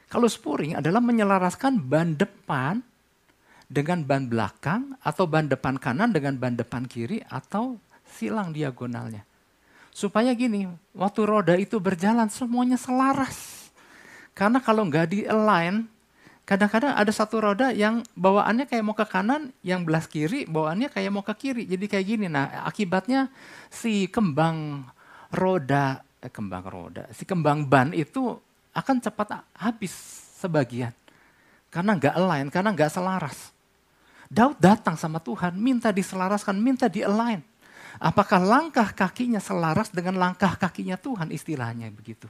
[0.09, 2.81] Kalau spuring adalah menyelaraskan ban depan
[3.69, 7.77] dengan ban belakang atau ban depan kanan dengan ban depan kiri atau
[8.09, 9.29] silang diagonalnya.
[9.93, 10.65] Supaya gini,
[10.97, 13.69] waktu roda itu berjalan semuanya selaras.
[14.33, 15.85] Karena kalau nggak di align,
[16.49, 21.13] kadang-kadang ada satu roda yang bawaannya kayak mau ke kanan, yang belas kiri bawaannya kayak
[21.13, 21.69] mau ke kiri.
[21.69, 22.27] Jadi kayak gini.
[22.33, 23.29] Nah akibatnya
[23.69, 24.89] si kembang
[25.35, 28.35] roda, kembang roda, si kembang ban itu
[28.75, 29.95] akan cepat habis
[30.43, 30.91] sebagian.
[31.71, 33.55] Karena nggak align, karena nggak selaras.
[34.29, 37.41] Daud datang sama Tuhan, minta diselaraskan, minta di align.
[37.99, 42.29] Apakah langkah kakinya selaras dengan langkah kakinya Tuhan istilahnya begitu.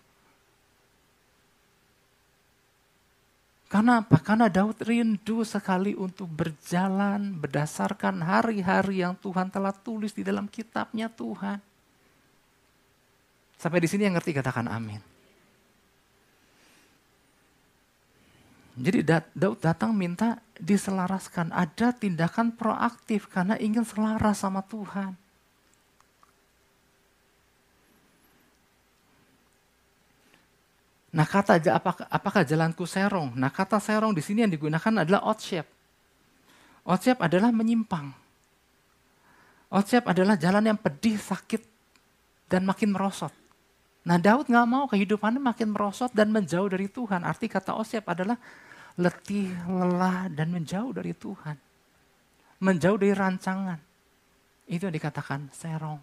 [3.68, 4.16] Karena apa?
[4.24, 11.12] Karena Daud rindu sekali untuk berjalan berdasarkan hari-hari yang Tuhan telah tulis di dalam kitabnya
[11.12, 11.60] Tuhan.
[13.58, 15.02] Sampai di sini yang ngerti katakan amin.
[18.78, 19.02] Jadi
[19.34, 21.50] Daud datang minta diselaraskan.
[21.50, 25.18] Ada tindakan proaktif karena ingin selaras sama Tuhan.
[31.08, 31.58] Nah kata
[32.06, 33.34] apakah, jalanku serong?
[33.34, 35.66] Nah kata serong di sini yang digunakan adalah outshape.
[36.86, 38.14] Outshape adalah menyimpang.
[39.74, 41.66] Outshape adalah jalan yang pedih, sakit,
[42.46, 43.34] dan makin merosot.
[44.08, 47.28] Nah Daud nggak mau kehidupannya makin merosot dan menjauh dari Tuhan.
[47.28, 48.40] Arti kata outshape adalah
[48.96, 51.60] letih, lelah, dan menjauh dari Tuhan.
[52.64, 53.76] Menjauh dari rancangan.
[54.64, 56.00] Itu yang dikatakan serong.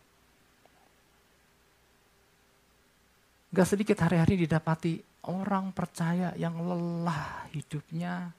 [3.49, 8.29] Gak sedikit hari-hari didapati orang percaya yang lelah hidupnya.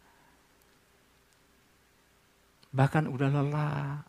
[2.70, 4.04] Bahkan udah lelah,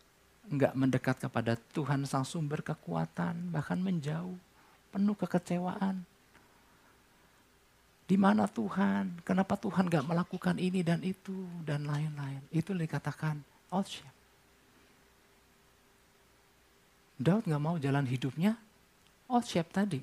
[0.54, 4.36] nggak mendekat kepada Tuhan sang sumber kekuatan, bahkan menjauh,
[4.98, 6.02] penuh kekecewaan.
[8.10, 9.22] Di mana Tuhan?
[9.22, 12.42] Kenapa Tuhan gak melakukan ini dan itu dan lain-lain?
[12.50, 13.38] Itu dikatakan
[13.70, 14.10] outship.
[17.22, 18.58] Daud gak mau jalan hidupnya
[19.30, 20.02] outship tadi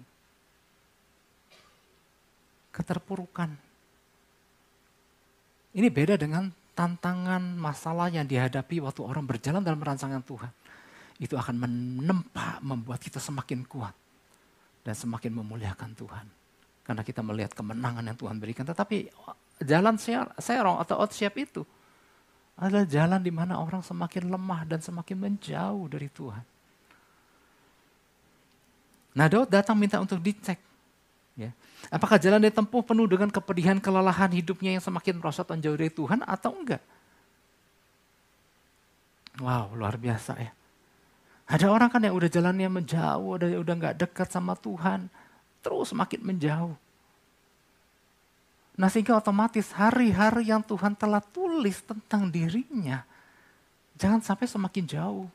[2.71, 3.51] keterpurukan.
[5.75, 10.53] Ini beda dengan tantangan masalah yang dihadapi waktu orang berjalan dalam rancangan Tuhan.
[11.19, 14.04] Itu akan menempa, membuat kita semakin kuat.
[14.85, 16.27] Dan semakin memuliakan Tuhan.
[16.85, 18.69] Karena kita melihat kemenangan yang Tuhan berikan.
[18.69, 19.09] Tetapi
[19.65, 19.97] jalan
[20.37, 21.65] serong atau out shape itu
[22.55, 26.45] adalah jalan di mana orang semakin lemah dan semakin menjauh dari Tuhan.
[29.15, 30.59] Nah Daud datang minta untuk dicek.
[31.35, 31.51] Ya.
[31.91, 35.91] Apakah jalan dia tempuh penuh dengan kepedihan, kelelahan hidupnya yang semakin merosot dan jauh dari
[35.91, 36.83] Tuhan atau enggak?
[39.43, 40.55] Wow, luar biasa ya.
[41.45, 45.13] Ada orang kan yang udah jalannya menjauh, udah udah nggak dekat sama Tuhan,
[45.61, 46.73] terus makin menjauh.
[48.75, 53.05] Nah sehingga otomatis hari-hari yang Tuhan telah tulis tentang dirinya,
[53.95, 55.29] jangan sampai semakin jauh.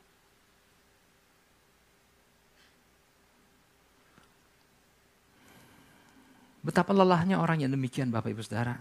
[6.60, 8.76] Betapa lelahnya orang yang demikian Bapak Ibu Saudara.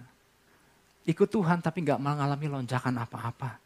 [1.07, 3.57] Ikut Tuhan tapi nggak mengalami lonjakan apa-apa.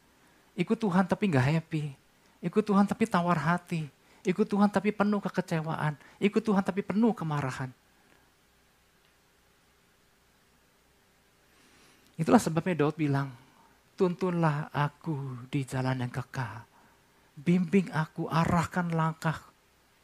[0.53, 2.02] Ikut Tuhan tapi nggak happy.
[2.43, 3.87] Ikut Tuhan tapi tawar hati.
[4.27, 5.95] Ikut Tuhan tapi penuh kekecewaan.
[6.19, 7.71] Ikut Tuhan tapi penuh kemarahan.
[12.19, 13.31] Itulah sebabnya Daud bilang,
[13.99, 16.67] tuntunlah aku di jalan yang kekal.
[17.35, 19.43] Bimbing aku, arahkan langkah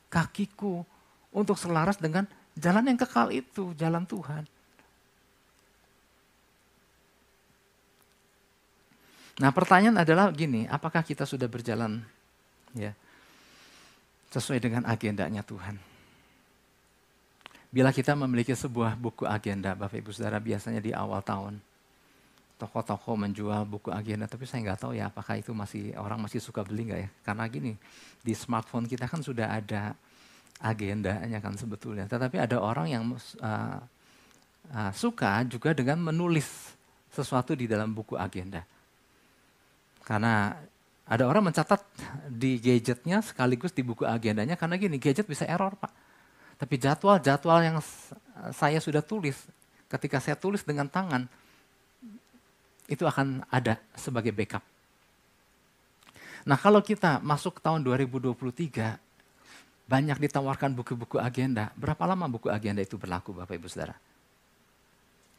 [0.09, 0.83] kakiku
[1.31, 2.27] untuk selaras dengan
[2.59, 4.43] jalan yang kekal itu, jalan Tuhan.
[9.39, 12.03] Nah pertanyaan adalah gini, apakah kita sudah berjalan
[12.77, 12.93] ya
[14.33, 15.81] sesuai dengan agendanya Tuhan?
[17.69, 21.61] Bila kita memiliki sebuah buku agenda, Bapak Ibu Saudara biasanya di awal tahun,
[22.57, 26.65] toko-toko menjual buku agenda, tapi saya nggak tahu ya apakah itu masih orang masih suka
[26.65, 27.11] beli nggak ya?
[27.23, 27.77] Karena gini,
[28.25, 29.93] di smartphone kita kan sudah ada
[30.65, 32.09] agendanya kan sebetulnya.
[32.09, 33.79] Tetapi ada orang yang uh,
[34.73, 36.75] uh, suka juga dengan menulis
[37.13, 38.65] sesuatu di dalam buku agenda.
[40.03, 40.57] Karena
[41.09, 41.81] ada orang mencatat
[42.29, 45.89] di gadgetnya sekaligus di buku agendanya karena gini, gadget bisa error pak.
[46.61, 47.81] Tapi jadwal-jadwal yang
[48.53, 49.41] saya sudah tulis,
[49.89, 51.25] ketika saya tulis dengan tangan,
[52.93, 54.61] itu akan ada sebagai backup.
[56.45, 59.01] Nah kalau kita masuk tahun 2023,
[59.89, 61.73] banyak ditawarkan buku-buku agenda.
[61.73, 63.97] Berapa lama buku agenda itu berlaku Bapak Ibu Saudara?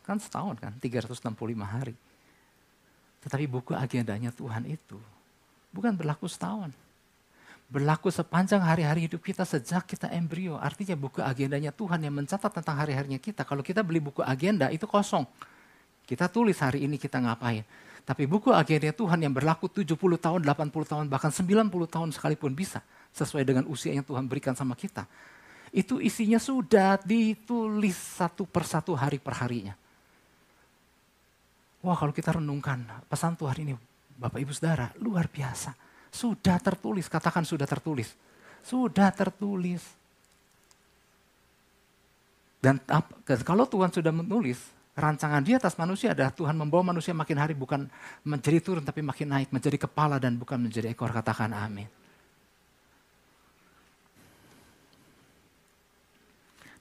[0.01, 1.29] Kan setahun kan, 365
[1.61, 1.93] hari.
[3.21, 4.97] Tetapi buku agendanya Tuhan itu
[5.73, 6.71] bukan berlaku setahun.
[7.69, 10.57] Berlaku sepanjang hari-hari hidup kita sejak kita embrio.
[10.57, 13.45] Artinya buku agendanya Tuhan yang mencatat tentang hari-harinya kita.
[13.45, 15.29] Kalau kita beli buku agenda itu kosong
[16.09, 17.61] kita tulis hari ini kita ngapain.
[18.01, 22.81] Tapi buku agenda Tuhan yang berlaku 70 tahun, 80 tahun, bahkan 90 tahun sekalipun bisa.
[23.13, 25.05] Sesuai dengan usia yang Tuhan berikan sama kita.
[25.69, 29.77] Itu isinya sudah ditulis satu persatu hari per harinya.
[31.85, 33.77] Wah kalau kita renungkan pesan Tuhan ini,
[34.19, 35.71] Bapak Ibu Saudara, luar biasa.
[36.11, 38.11] Sudah tertulis, katakan sudah tertulis.
[38.59, 39.79] Sudah tertulis.
[42.59, 42.75] Dan
[43.47, 44.59] kalau Tuhan sudah menulis,
[44.99, 47.87] rancangan di atas manusia adalah Tuhan membawa manusia makin hari bukan
[48.27, 51.15] menjadi turun tapi makin naik, menjadi kepala dan bukan menjadi ekor.
[51.15, 51.87] Katakan amin.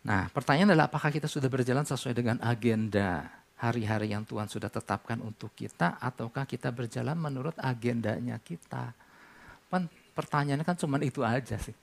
[0.03, 5.19] Nah pertanyaan adalah apakah kita sudah berjalan sesuai dengan agenda hari-hari yang Tuhan sudah tetapkan
[5.19, 8.95] untuk kita ataukah kita berjalan menurut agendanya kita.
[10.19, 11.75] Pertanyaannya kan cuma itu aja sih.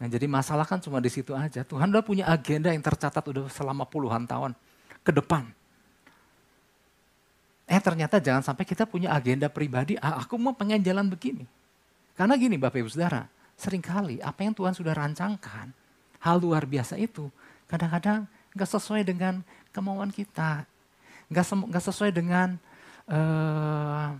[0.00, 1.60] Nah, jadi masalah kan cuma di situ aja.
[1.64, 4.56] Tuhan udah punya agenda yang tercatat udah selama puluhan tahun
[5.04, 5.44] ke depan.
[7.64, 11.48] Eh ternyata jangan sampai kita punya agenda pribadi, ah, aku mau pengen jalan begini.
[12.12, 13.24] Karena gini Bapak Ibu Saudara,
[13.56, 15.72] sering kali apa yang Tuhan sudah rancangkan,
[16.20, 17.32] hal luar biasa itu,
[17.64, 19.40] kadang-kadang gak sesuai dengan
[19.72, 20.68] kemauan kita.
[21.32, 22.56] Gak, gak sesuai dengan
[23.08, 24.12] uh,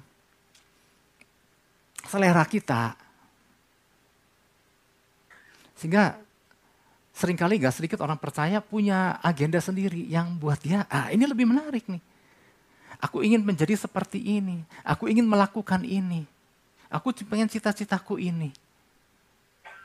[2.08, 2.96] selera kita.
[5.76, 6.16] Sehingga
[7.14, 11.46] sering kali gak sedikit orang percaya punya agenda sendiri yang buat dia, ah ini lebih
[11.46, 12.02] menarik nih.
[13.02, 16.24] Aku ingin menjadi seperti ini, aku ingin melakukan ini,
[16.88, 18.48] aku pengen cita-citaku ini.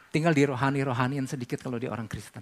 [0.10, 2.42] Tinggal di rohani-rohanian sedikit kalau dia orang Kristen.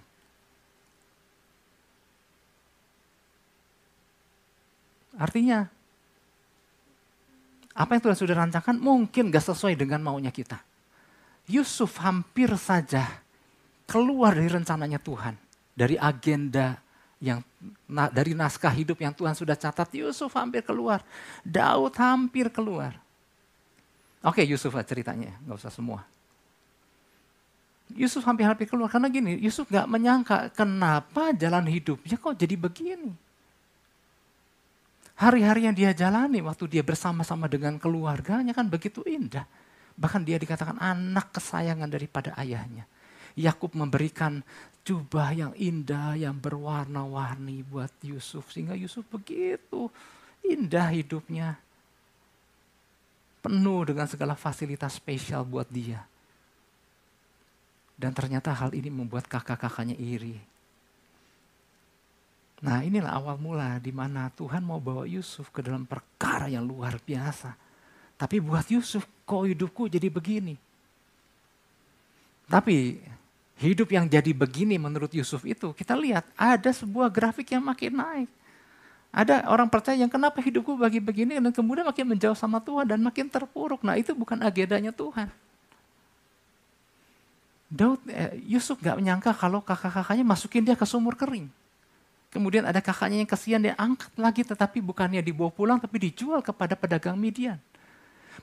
[5.17, 5.65] Artinya,
[7.77, 10.61] apa yang Tuhan sudah rancangkan mungkin gak sesuai dengan maunya kita.
[11.49, 13.05] Yusuf hampir saja
[13.89, 15.33] keluar dari rencananya Tuhan,
[15.73, 16.77] dari agenda
[17.17, 17.41] yang
[17.89, 21.01] dari naskah hidup yang Tuhan sudah catat, Yusuf hampir keluar,
[21.41, 22.93] Daud hampir keluar.
[24.21, 26.05] Oke Yusuf lah ceritanya, nggak usah semua.
[27.95, 33.15] Yusuf hampir-hampir keluar karena gini, Yusuf nggak menyangka kenapa jalan hidupnya kok jadi begini.
[35.17, 39.49] Hari-hari yang dia jalani waktu dia bersama-sama dengan keluarganya kan begitu indah.
[39.97, 42.85] Bahkan dia dikatakan anak kesayangan daripada ayahnya.
[43.33, 44.45] Yakub memberikan
[44.85, 48.53] jubah yang indah, yang berwarna-warni buat Yusuf.
[48.53, 49.89] Sehingga Yusuf begitu
[50.45, 51.57] indah hidupnya.
[53.41, 56.05] Penuh dengan segala fasilitas spesial buat dia.
[57.97, 60.56] Dan ternyata hal ini membuat kakak-kakaknya iri.
[62.57, 66.97] Nah inilah awal mula di mana Tuhan mau bawa Yusuf ke dalam perkara yang luar
[66.97, 67.53] biasa.
[68.17, 70.57] Tapi buat Yusuf kok hidupku jadi begini.
[72.49, 72.97] Tapi
[73.61, 78.29] hidup yang jadi begini menurut Yusuf itu kita lihat ada sebuah grafik yang makin naik.
[79.13, 82.99] Ada orang percaya yang kenapa hidupku bagi begini dan kemudian makin menjauh sama Tuhan dan
[83.01, 83.85] makin terpuruk.
[83.85, 85.29] Nah itu bukan agendanya Tuhan.
[87.67, 91.51] Daud, eh, Yusuf gak menyangka kalau kakak-kakaknya masukin dia ke sumur kering.
[92.27, 96.75] Kemudian ada kakaknya yang kesian dia angkat lagi tetapi bukannya dibawa pulang tapi dijual kepada
[96.75, 97.55] pedagang Midian.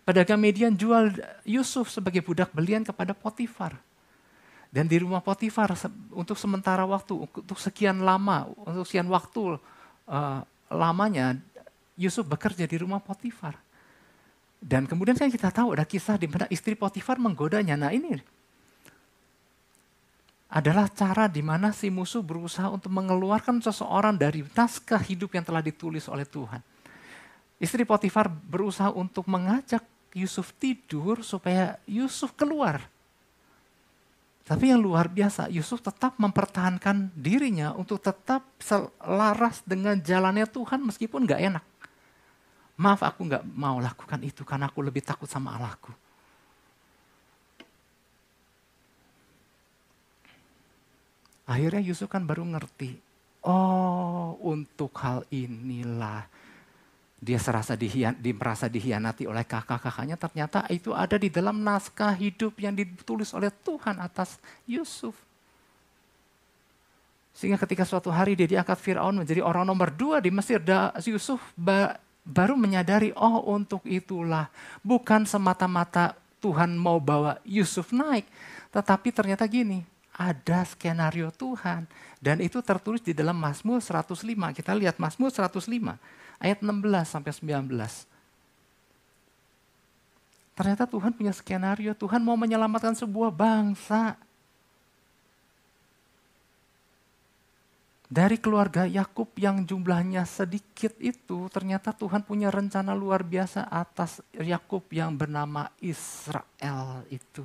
[0.09, 1.13] Pedagang Midian jual
[1.45, 3.77] Yusuf sebagai budak belian kepada Potifar.
[4.75, 5.71] Dan di rumah Potifar
[6.11, 9.61] untuk sementara waktu, untuk sekian lama, untuk sekian waktu
[10.11, 10.41] uh,
[10.73, 11.39] lamanya
[11.95, 13.55] Yusuf bekerja di rumah Potifar.
[14.59, 17.77] Dan kemudian kan kita tahu ada kisah di mana istri Potifar menggodanya.
[17.77, 18.19] Nah ini
[20.55, 25.59] adalah cara di mana si musuh berusaha untuk mengeluarkan seseorang dari naskah hidup yang telah
[25.59, 26.63] ditulis oleh Tuhan.
[27.59, 29.83] Istri Potifar berusaha untuk mengajak
[30.15, 32.87] Yusuf tidur supaya Yusuf keluar.
[34.47, 41.27] Tapi yang luar biasa, Yusuf tetap mempertahankan dirinya untuk tetap selaras dengan jalannya Tuhan meskipun
[41.27, 41.65] gak enak.
[42.79, 46.04] Maaf aku gak mau lakukan itu karena aku lebih takut sama Allahku.
[51.45, 52.97] Akhirnya Yusuf kan baru ngerti,
[53.45, 56.25] oh untuk hal inilah
[57.25, 60.21] dia serasa dihian, di, merasa dihianati oleh kakak-kakaknya.
[60.21, 64.37] Ternyata itu ada di dalam naskah hidup yang ditulis oleh Tuhan atas
[64.69, 65.17] Yusuf.
[67.33, 70.61] Sehingga ketika suatu hari dia diangkat Fir'aun menjadi orang nomor dua di Mesir,
[71.09, 71.97] Yusuf ba,
[72.29, 74.53] baru menyadari, oh untuk itulah.
[74.85, 76.13] Bukan semata-mata
[76.45, 78.29] Tuhan mau bawa Yusuf naik.
[78.69, 79.81] Tetapi ternyata gini,
[80.15, 81.91] ada skenario Tuhan.
[82.23, 84.55] Dan itu tertulis di dalam Mazmur 105.
[84.55, 85.99] Kita lihat Mazmur 105
[86.39, 86.71] ayat 16
[87.05, 88.15] sampai 19.
[90.55, 94.15] Ternyata Tuhan punya skenario, Tuhan mau menyelamatkan sebuah bangsa.
[98.07, 104.87] Dari keluarga Yakub yang jumlahnya sedikit itu, ternyata Tuhan punya rencana luar biasa atas Yakub
[104.95, 107.43] yang bernama Israel itu.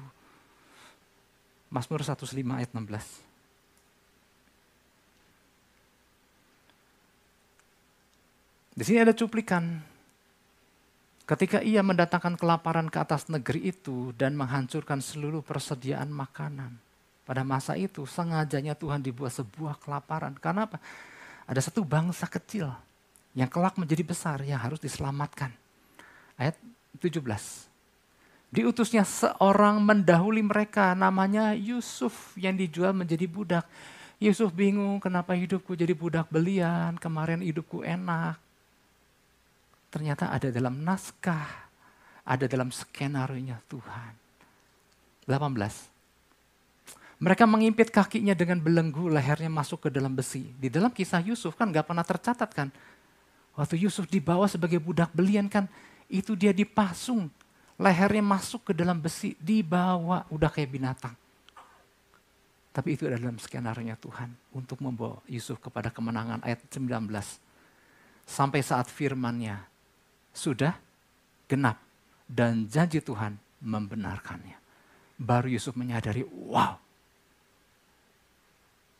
[1.69, 3.29] Mazmur 105 ayat 16.
[8.73, 9.77] Di sini ada cuplikan.
[11.29, 16.73] Ketika ia mendatangkan kelaparan ke atas negeri itu dan menghancurkan seluruh persediaan makanan.
[17.21, 20.33] Pada masa itu sengajanya Tuhan dibuat sebuah kelaparan.
[20.41, 20.81] Karena apa?
[21.45, 22.73] Ada satu bangsa kecil
[23.37, 25.53] yang kelak menjadi besar yang harus diselamatkan.
[26.33, 26.57] Ayat
[26.97, 27.68] 17.
[28.49, 33.65] Diutusnya seorang mendahului mereka namanya Yusuf yang dijual menjadi budak.
[34.17, 38.41] Yusuf bingung kenapa hidupku jadi budak belian, kemarin hidupku enak.
[39.93, 41.69] Ternyata ada dalam naskah,
[42.25, 44.13] ada dalam skenario Tuhan.
[45.29, 47.21] 18.
[47.21, 50.49] Mereka mengimpit kakinya dengan belenggu, lehernya masuk ke dalam besi.
[50.57, 52.73] Di dalam kisah Yusuf kan gak pernah tercatat kan.
[53.53, 55.69] Waktu Yusuf dibawa sebagai budak belian kan,
[56.07, 57.29] itu dia dipasung
[57.79, 61.15] lehernya masuk ke dalam besi, dibawa, udah kayak binatang.
[62.69, 67.07] Tapi itu adalah dalam skenario Tuhan untuk membawa Yusuf kepada kemenangan ayat 19.
[68.29, 69.57] Sampai saat firmannya
[70.35, 70.77] sudah
[71.49, 71.81] genap
[72.29, 74.59] dan janji Tuhan membenarkannya.
[75.17, 76.77] Baru Yusuf menyadari, wow.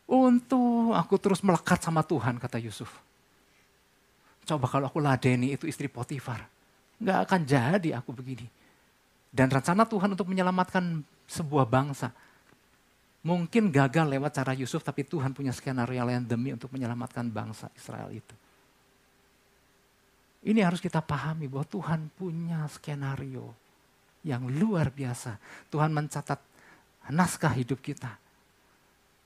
[0.10, 2.90] Untuk aku terus melekat sama Tuhan, kata Yusuf.
[4.50, 6.50] Coba kalau aku ladeni itu istri Potifar.
[6.98, 8.59] Nggak akan jadi aku begini.
[9.30, 12.10] Dan rencana Tuhan untuk menyelamatkan sebuah bangsa.
[13.22, 18.10] Mungkin gagal lewat cara Yusuf, tapi Tuhan punya skenario lain demi untuk menyelamatkan bangsa Israel
[18.10, 18.36] itu.
[20.40, 23.52] Ini harus kita pahami bahwa Tuhan punya skenario
[24.24, 25.36] yang luar biasa.
[25.68, 26.40] Tuhan mencatat
[27.12, 28.16] naskah hidup kita.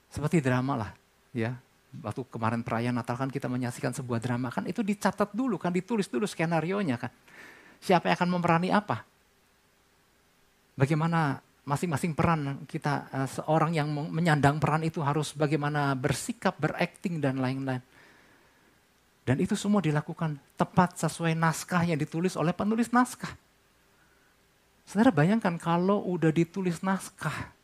[0.09, 0.91] Seperti drama lah,
[1.31, 1.53] ya.
[1.93, 6.09] Waktu kemarin perayaan Natal kan kita menyaksikan sebuah drama kan itu dicatat dulu kan, ditulis
[6.09, 7.13] dulu skenario nya kan.
[7.77, 9.05] Siapa yang akan memerani apa?
[10.73, 17.39] Bagaimana masing-masing peran kita uh, seorang yang menyandang peran itu harus bagaimana bersikap, berakting dan
[17.39, 17.79] lain-lain.
[19.23, 23.31] Dan itu semua dilakukan tepat sesuai naskah yang ditulis oleh penulis naskah.
[24.83, 27.55] Saudara bayangkan kalau udah ditulis naskah,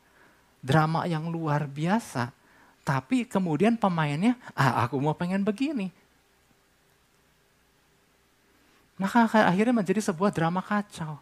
[0.63, 2.31] drama yang luar biasa,
[2.87, 5.91] tapi kemudian pemainnya, ah aku mau pengen begini.
[8.95, 11.19] Maka akhirnya menjadi sebuah drama kacau.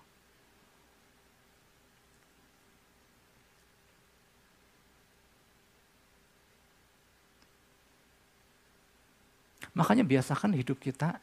[9.77, 11.21] Makanya biasakan hidup kita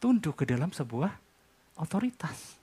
[0.00, 1.12] tunduk ke dalam sebuah
[1.76, 2.56] otoritas.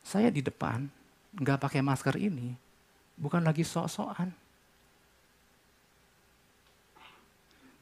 [0.00, 0.88] Saya di depan
[1.36, 2.56] nggak pakai masker ini
[3.20, 4.32] bukan lagi sok-sokan.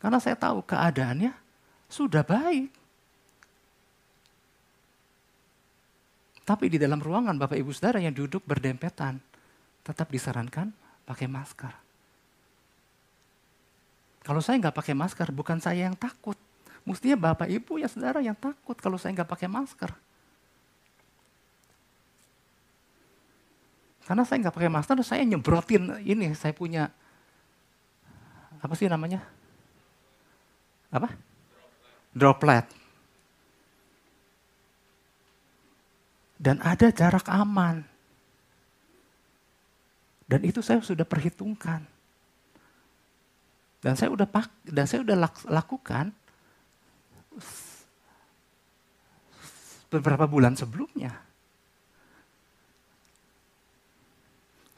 [0.03, 1.31] Karena saya tahu keadaannya
[1.87, 2.80] sudah baik.
[6.51, 9.22] Tapi di dalam ruangan Bapak Ibu Saudara yang duduk berdempetan,
[9.86, 10.74] tetap disarankan
[11.07, 11.70] pakai masker.
[14.26, 16.34] Kalau saya nggak pakai masker, bukan saya yang takut.
[16.82, 19.94] Mestinya Bapak Ibu ya saudara yang takut kalau saya nggak pakai masker.
[24.11, 26.90] Karena saya nggak pakai masker, saya nyebrotin ini, saya punya
[28.59, 29.22] apa sih namanya?
[30.90, 31.14] Apa?
[32.11, 32.80] Droplet.
[36.41, 37.84] Dan ada jarak aman.
[40.24, 41.84] Dan itu saya sudah perhitungkan.
[43.84, 45.16] Dan saya udah pak, dan saya udah
[45.53, 46.16] lakukan
[49.93, 51.12] beberapa bulan sebelumnya.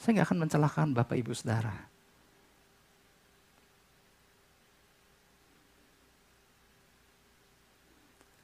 [0.02, 1.74] Saya nggak akan mencelakakan Bapak Ibu Saudara.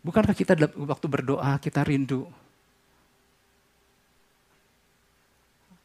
[0.06, 2.30] Bukankah kita waktu berdoa kita rindu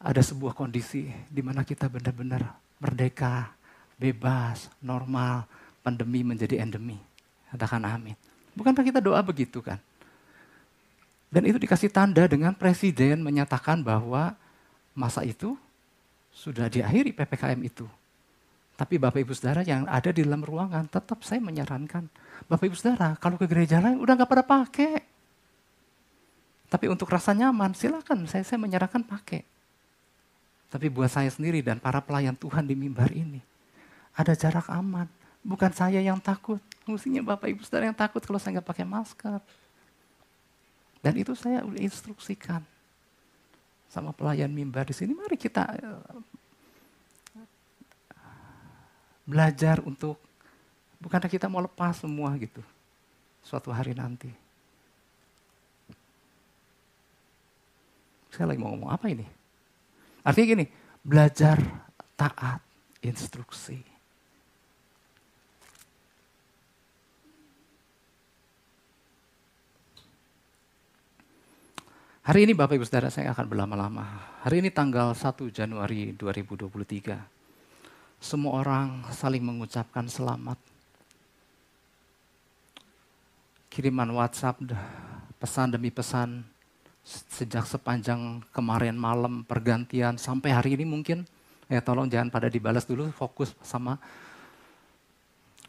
[0.03, 2.43] ada sebuah kondisi di mana kita benar-benar
[2.83, 3.55] merdeka,
[3.95, 5.47] bebas, normal,
[5.79, 6.99] pandemi menjadi endemi.
[7.47, 8.19] Katakan amin.
[8.51, 9.79] Bukankah kita doa begitu kan?
[11.31, 14.35] Dan itu dikasih tanda dengan presiden menyatakan bahwa
[14.93, 15.55] masa itu
[16.35, 17.87] sudah diakhiri PPKM itu.
[18.75, 22.09] Tapi Bapak Ibu Saudara yang ada di dalam ruangan, tetap saya menyarankan.
[22.51, 25.01] Bapak Ibu Saudara, kalau ke gereja lain udah nggak pada pakai.
[26.67, 29.52] Tapi untuk rasa nyaman, silakan saya, saya menyarankan pakai.
[30.73, 33.37] Tapi buat saya sendiri dan para pelayan Tuhan di mimbar ini,
[34.17, 35.05] ada jarak aman.
[35.45, 36.57] Bukan saya yang takut.
[36.89, 39.37] Mestinya Bapak Ibu Saudara yang takut kalau saya nggak pakai masker.
[41.05, 42.65] Dan itu saya udah instruksikan
[43.85, 45.13] sama pelayan mimbar di sini.
[45.13, 46.01] Mari kita eh,
[49.29, 50.17] belajar untuk
[50.97, 52.65] bukannya kita mau lepas semua gitu
[53.45, 54.33] suatu hari nanti.
[58.33, 59.42] Saya lagi mau ngomong apa ini?
[60.23, 60.65] Artinya gini,
[61.03, 61.59] belajar
[62.15, 62.63] taat
[63.03, 63.83] instruksi.
[72.23, 74.07] Hari ini Bapak Ibu Saudara saya akan berlama-lama.
[74.47, 77.19] Hari ini tanggal 1 Januari 2023.
[78.23, 80.55] Semua orang saling mengucapkan selamat.
[83.67, 84.55] Kiriman WhatsApp,
[85.35, 86.47] pesan demi pesan,
[87.03, 91.27] sejak sepanjang kemarin malam pergantian sampai hari ini mungkin
[91.67, 93.99] ya tolong jangan pada dibalas dulu fokus sama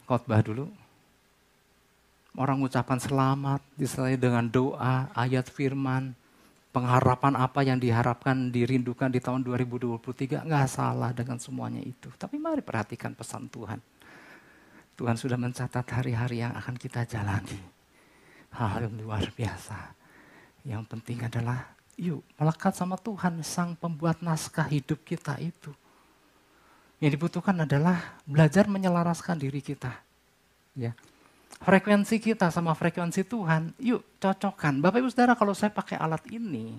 [0.07, 0.71] khotbah dulu.
[2.35, 6.11] Orang mengucapkan selamat disertai dengan doa ayat firman
[6.75, 12.11] pengharapan apa yang diharapkan dirindukan di tahun 2023 nggak salah dengan semuanya itu.
[12.19, 13.79] Tapi mari perhatikan pesan Tuhan.
[14.99, 17.59] Tuhan sudah mencatat hari-hari yang akan kita jalani.
[18.55, 20.04] Hal yang luar biasa
[20.65, 25.71] yang penting adalah yuk melekat sama Tuhan sang pembuat naskah hidup kita itu.
[26.97, 29.93] Yang dibutuhkan adalah belajar menyelaraskan diri kita.
[30.73, 30.97] Ya.
[31.61, 34.81] Frekuensi kita sama frekuensi Tuhan, yuk cocokkan.
[34.81, 36.75] Bapak Ibu Saudara kalau saya pakai alat ini,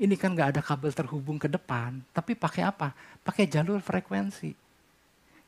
[0.00, 2.96] ini kan nggak ada kabel terhubung ke depan, tapi pakai apa?
[3.22, 4.56] Pakai jalur frekuensi.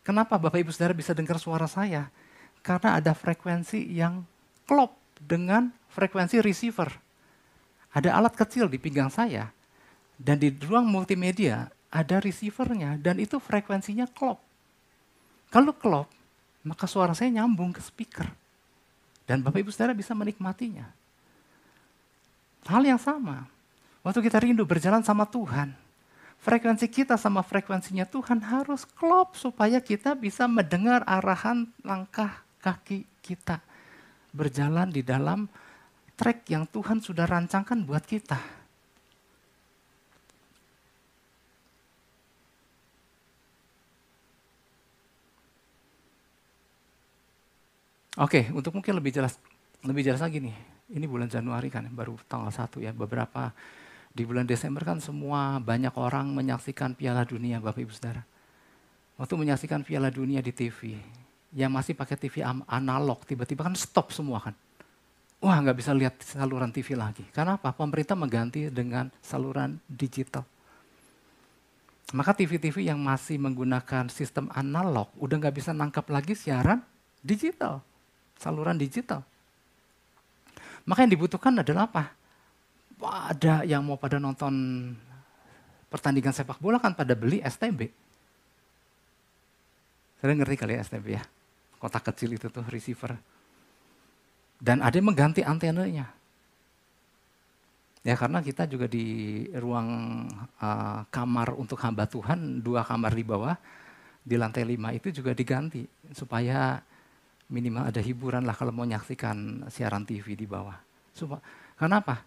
[0.06, 2.12] Kenapa Bapak Ibu Saudara bisa dengar suara saya?
[2.60, 4.22] Karena ada frekuensi yang
[4.68, 7.09] klop dengan frekuensi receiver
[7.90, 9.50] ada alat kecil di pinggang saya,
[10.14, 14.38] dan di ruang multimedia ada receivernya, dan itu frekuensinya klop.
[15.50, 16.06] Kalau klop,
[16.62, 18.28] maka suara saya nyambung ke speaker.
[19.26, 20.86] Dan Bapak Ibu Saudara bisa menikmatinya.
[22.66, 23.50] Hal yang sama,
[24.06, 25.74] waktu kita rindu berjalan sama Tuhan,
[26.38, 33.58] frekuensi kita sama frekuensinya Tuhan harus klop supaya kita bisa mendengar arahan langkah kaki kita
[34.30, 35.50] berjalan di dalam
[36.20, 38.36] track yang Tuhan sudah rancangkan buat kita.
[48.20, 49.40] Oke, untuk mungkin lebih jelas
[49.80, 50.52] lebih jelas lagi nih.
[50.92, 52.92] Ini bulan Januari kan, baru tanggal 1 ya.
[52.92, 53.48] Beberapa
[54.12, 58.20] di bulan Desember kan semua banyak orang menyaksikan Piala Dunia, Bapak Ibu Saudara.
[59.16, 61.00] Waktu menyaksikan Piala Dunia di TV,
[61.56, 64.52] yang masih pakai TV analog, tiba-tiba kan stop semua kan.
[65.40, 67.24] Wah nggak bisa lihat saluran TV lagi.
[67.32, 67.72] Karena apa?
[67.72, 70.44] Pemerintah mengganti dengan saluran digital.
[72.12, 76.82] Maka TV-TV yang masih menggunakan sistem analog udah nggak bisa nangkap lagi siaran
[77.22, 77.80] digital,
[78.36, 79.22] saluran digital.
[80.84, 82.12] Maka yang dibutuhkan adalah apa?
[83.00, 84.52] Ada yang mau pada nonton
[85.88, 87.88] pertandingan sepak bola kan pada beli STB.
[90.20, 91.22] Saya ngerti kali ya STB ya.
[91.80, 93.16] Kotak kecil itu tuh receiver.
[94.60, 96.12] Dan ada yang mengganti antenanya.
[98.00, 99.88] Ya karena kita juga di ruang
[100.60, 103.56] uh, kamar untuk hamba Tuhan, dua kamar di bawah,
[104.20, 105.84] di lantai lima itu juga diganti.
[106.12, 106.80] Supaya
[107.48, 110.76] minimal ada hiburan lah kalau mau menyaksikan siaran TV di bawah.
[111.12, 111.40] Supaya,
[111.76, 112.24] karena apa?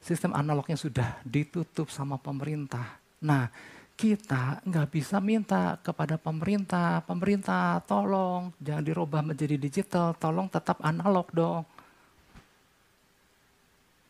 [0.00, 3.00] Sistem analognya sudah ditutup sama pemerintah.
[3.24, 3.48] Nah,
[3.96, 11.24] kita nggak bisa minta kepada pemerintah, pemerintah tolong jangan dirubah menjadi digital, tolong tetap analog
[11.32, 11.64] dong.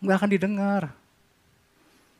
[0.02, 0.82] Nggak akan didengar.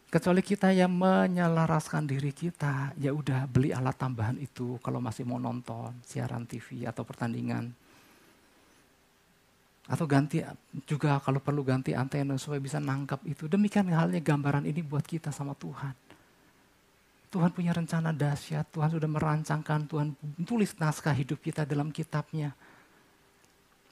[0.07, 5.43] Kecuali kita yang menyelaraskan diri kita, ya udah beli alat tambahan itu kalau masih mau
[5.43, 7.75] nonton siaran TV atau pertandingan.
[9.91, 10.39] Atau ganti
[10.87, 13.51] juga kalau perlu ganti antena supaya bisa nangkap itu.
[13.51, 16.06] Demikian halnya gambaran ini buat kita sama Tuhan.
[17.37, 20.17] Tuhan punya rencana dahsyat, Tuhan sudah merancangkan, Tuhan
[20.49, 22.57] tulis naskah hidup kita dalam kitabnya.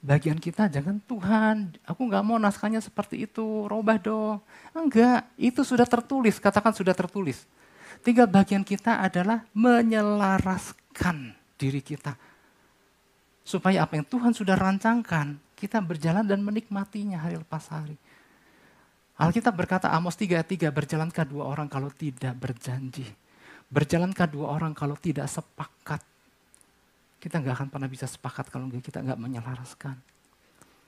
[0.01, 4.41] Bagian kita jangan Tuhan, aku nggak mau naskahnya seperti itu, robah dong.
[4.73, 7.45] Enggak, itu sudah tertulis, katakan sudah tertulis.
[8.01, 12.17] Tinggal bagian kita adalah menyelaraskan diri kita.
[13.45, 17.93] Supaya apa yang Tuhan sudah rancangkan, kita berjalan dan menikmatinya hari lepas hari.
[19.21, 23.05] Alkitab berkata Amos 3:3 berjalankah dua orang kalau tidak berjanji.
[23.69, 26.01] Berjalankah dua orang kalau tidak sepakat?
[27.17, 29.97] Kita nggak akan pernah bisa sepakat kalau kita nggak menyelaraskan.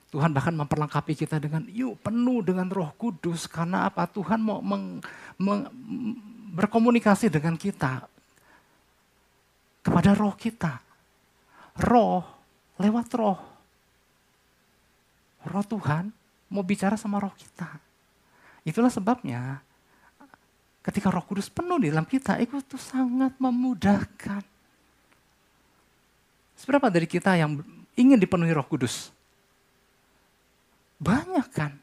[0.08, 3.44] Tuhan bahkan memperlengkapi kita dengan yuk penuh dengan roh kudus.
[3.44, 4.08] Karena apa?
[4.08, 5.04] Tuhan mau meng,
[5.36, 5.68] meng,
[6.56, 8.08] berkomunikasi dengan kita.
[9.84, 10.80] Kepada roh kita.
[11.84, 12.24] Roh
[12.80, 13.38] lewat roh.
[15.44, 16.08] Roh Tuhan
[16.48, 17.68] mau bicara sama roh kita.
[18.64, 19.60] Itulah sebabnya
[20.88, 24.40] Ketika roh kudus penuh di dalam kita, itu sangat memudahkan.
[26.56, 27.60] Seberapa dari kita yang
[27.92, 29.12] ingin dipenuhi roh kudus?
[30.96, 31.76] Banyak kan?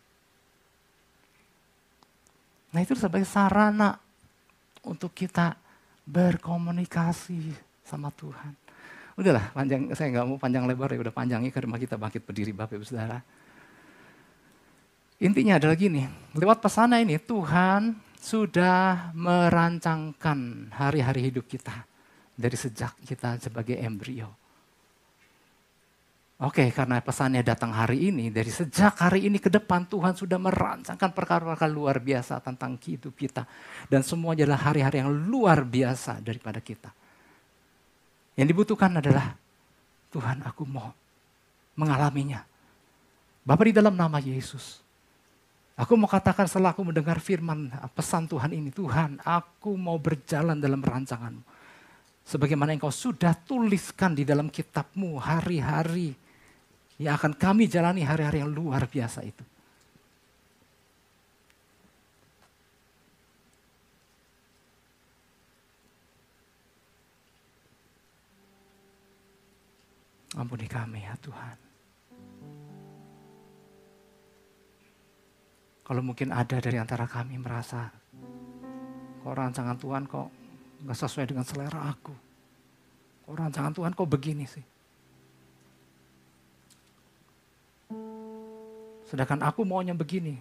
[2.74, 3.93] Nah itu sebagai sarana
[4.82, 5.53] untuk kita
[6.10, 7.53] berkomunikasi
[7.86, 8.58] sama Tuhan.
[9.22, 12.58] Udahlah, panjang saya nggak mau panjang lebar ya, udah panjangnya ke rumah kita bangkit berdiri
[12.58, 13.22] Bapak Ibu Saudara.
[15.22, 21.86] Intinya adalah gini, lewat pesana ini Tuhan sudah merancangkan hari-hari hidup kita
[22.34, 24.34] dari sejak kita sebagai embrio.
[26.41, 31.15] Oke, karena pesannya datang hari ini, dari sejak hari ini ke depan Tuhan sudah merancangkan
[31.15, 33.47] perkara-perkara luar biasa tentang hidup kita.
[33.88, 36.91] Dan semua adalah hari-hari yang luar biasa daripada kita.
[38.36, 39.32] Yang dibutuhkan adalah,
[40.11, 40.91] Tuhan aku mau
[41.80, 42.43] mengalaminya.
[43.47, 44.84] Bapak di dalam nama Yesus,
[45.76, 50.80] Aku mau katakan setelah aku mendengar firman pesan Tuhan ini, Tuhan aku mau berjalan dalam
[50.80, 51.43] rancanganmu.
[52.26, 56.15] Sebagaimana engkau sudah tuliskan di dalam kitabmu hari-hari
[56.95, 59.43] yang akan kami jalani hari-hari yang luar biasa itu.
[70.39, 71.64] Ampuni kami ya Tuhan.
[75.86, 77.93] Kalau mungkin ada dari antara kami merasa,
[79.21, 80.27] kok rancangan Tuhan kok
[80.81, 82.13] nggak sesuai dengan selera aku.
[83.29, 84.65] Kok rancangan Tuhan kok begini sih?
[89.05, 90.33] Sedangkan aku maunya begini,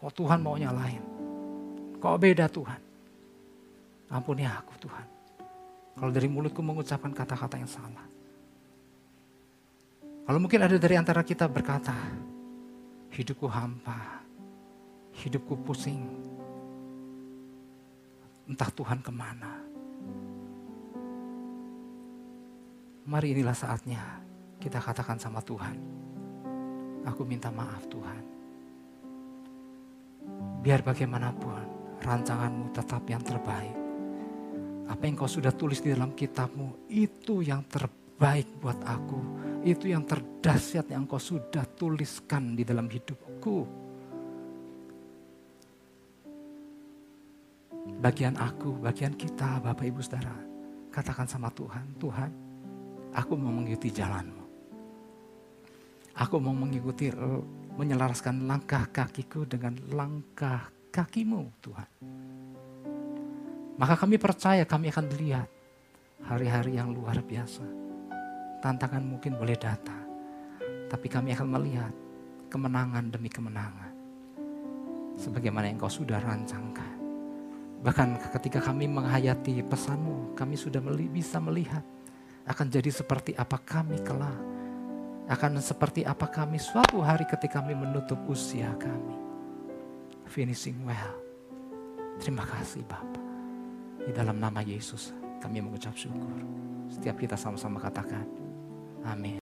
[0.00, 1.04] kok Tuhan maunya lain.
[2.00, 2.80] Kok beda Tuhan?
[4.08, 5.06] Ampuni aku Tuhan.
[6.00, 8.08] Kalau dari mulutku mengucapkan kata-kata yang salah.
[10.24, 11.92] Kalau mungkin ada dari antara kita berkata,
[13.12, 14.23] hidupku hampa,
[15.22, 16.02] hidupku pusing.
[18.50, 19.62] Entah Tuhan ke mana.
[23.04, 24.00] Mari inilah saatnya
[24.56, 25.76] kita katakan sama Tuhan.
[27.04, 28.22] Aku minta maaf Tuhan.
[30.64, 31.62] Biar bagaimanapun,
[32.00, 33.76] rancanganmu tetap yang terbaik.
[34.88, 39.20] Apa yang kau sudah tulis di dalam kitabmu, itu yang terbaik buat aku.
[39.64, 43.83] Itu yang terdahsyat yang kau sudah tuliskan di dalam hidupku.
[48.04, 50.36] Bagian aku, bagian kita, Bapak Ibu Saudara.
[50.92, 52.28] Katakan sama Tuhan, Tuhan,
[53.16, 54.44] aku mau mengikuti jalanmu.
[56.20, 57.08] Aku mau mengikuti,
[57.80, 61.88] menyelaraskan langkah kakiku dengan langkah kakimu, Tuhan.
[63.80, 65.48] Maka kami percaya kami akan lihat
[66.28, 67.64] hari-hari yang luar biasa.
[68.60, 70.04] Tantangan mungkin boleh datang,
[70.92, 71.94] tapi kami akan melihat
[72.52, 73.96] kemenangan demi kemenangan.
[75.16, 76.83] Sebagaimana yang kau sudah rancangkan.
[77.84, 80.80] Bahkan ketika kami menghayati pesanmu, kami sudah
[81.12, 81.84] bisa melihat
[82.48, 84.56] akan jadi seperti apa kami kelak.
[85.24, 89.16] Akan seperti apa kami suatu hari ketika kami menutup usia kami.
[90.28, 91.16] Finishing well.
[92.20, 93.24] Terima kasih Bapak.
[94.04, 96.40] Di dalam nama Yesus kami mengucap syukur.
[96.92, 98.28] Setiap kita sama-sama katakan.
[99.08, 99.32] Amin.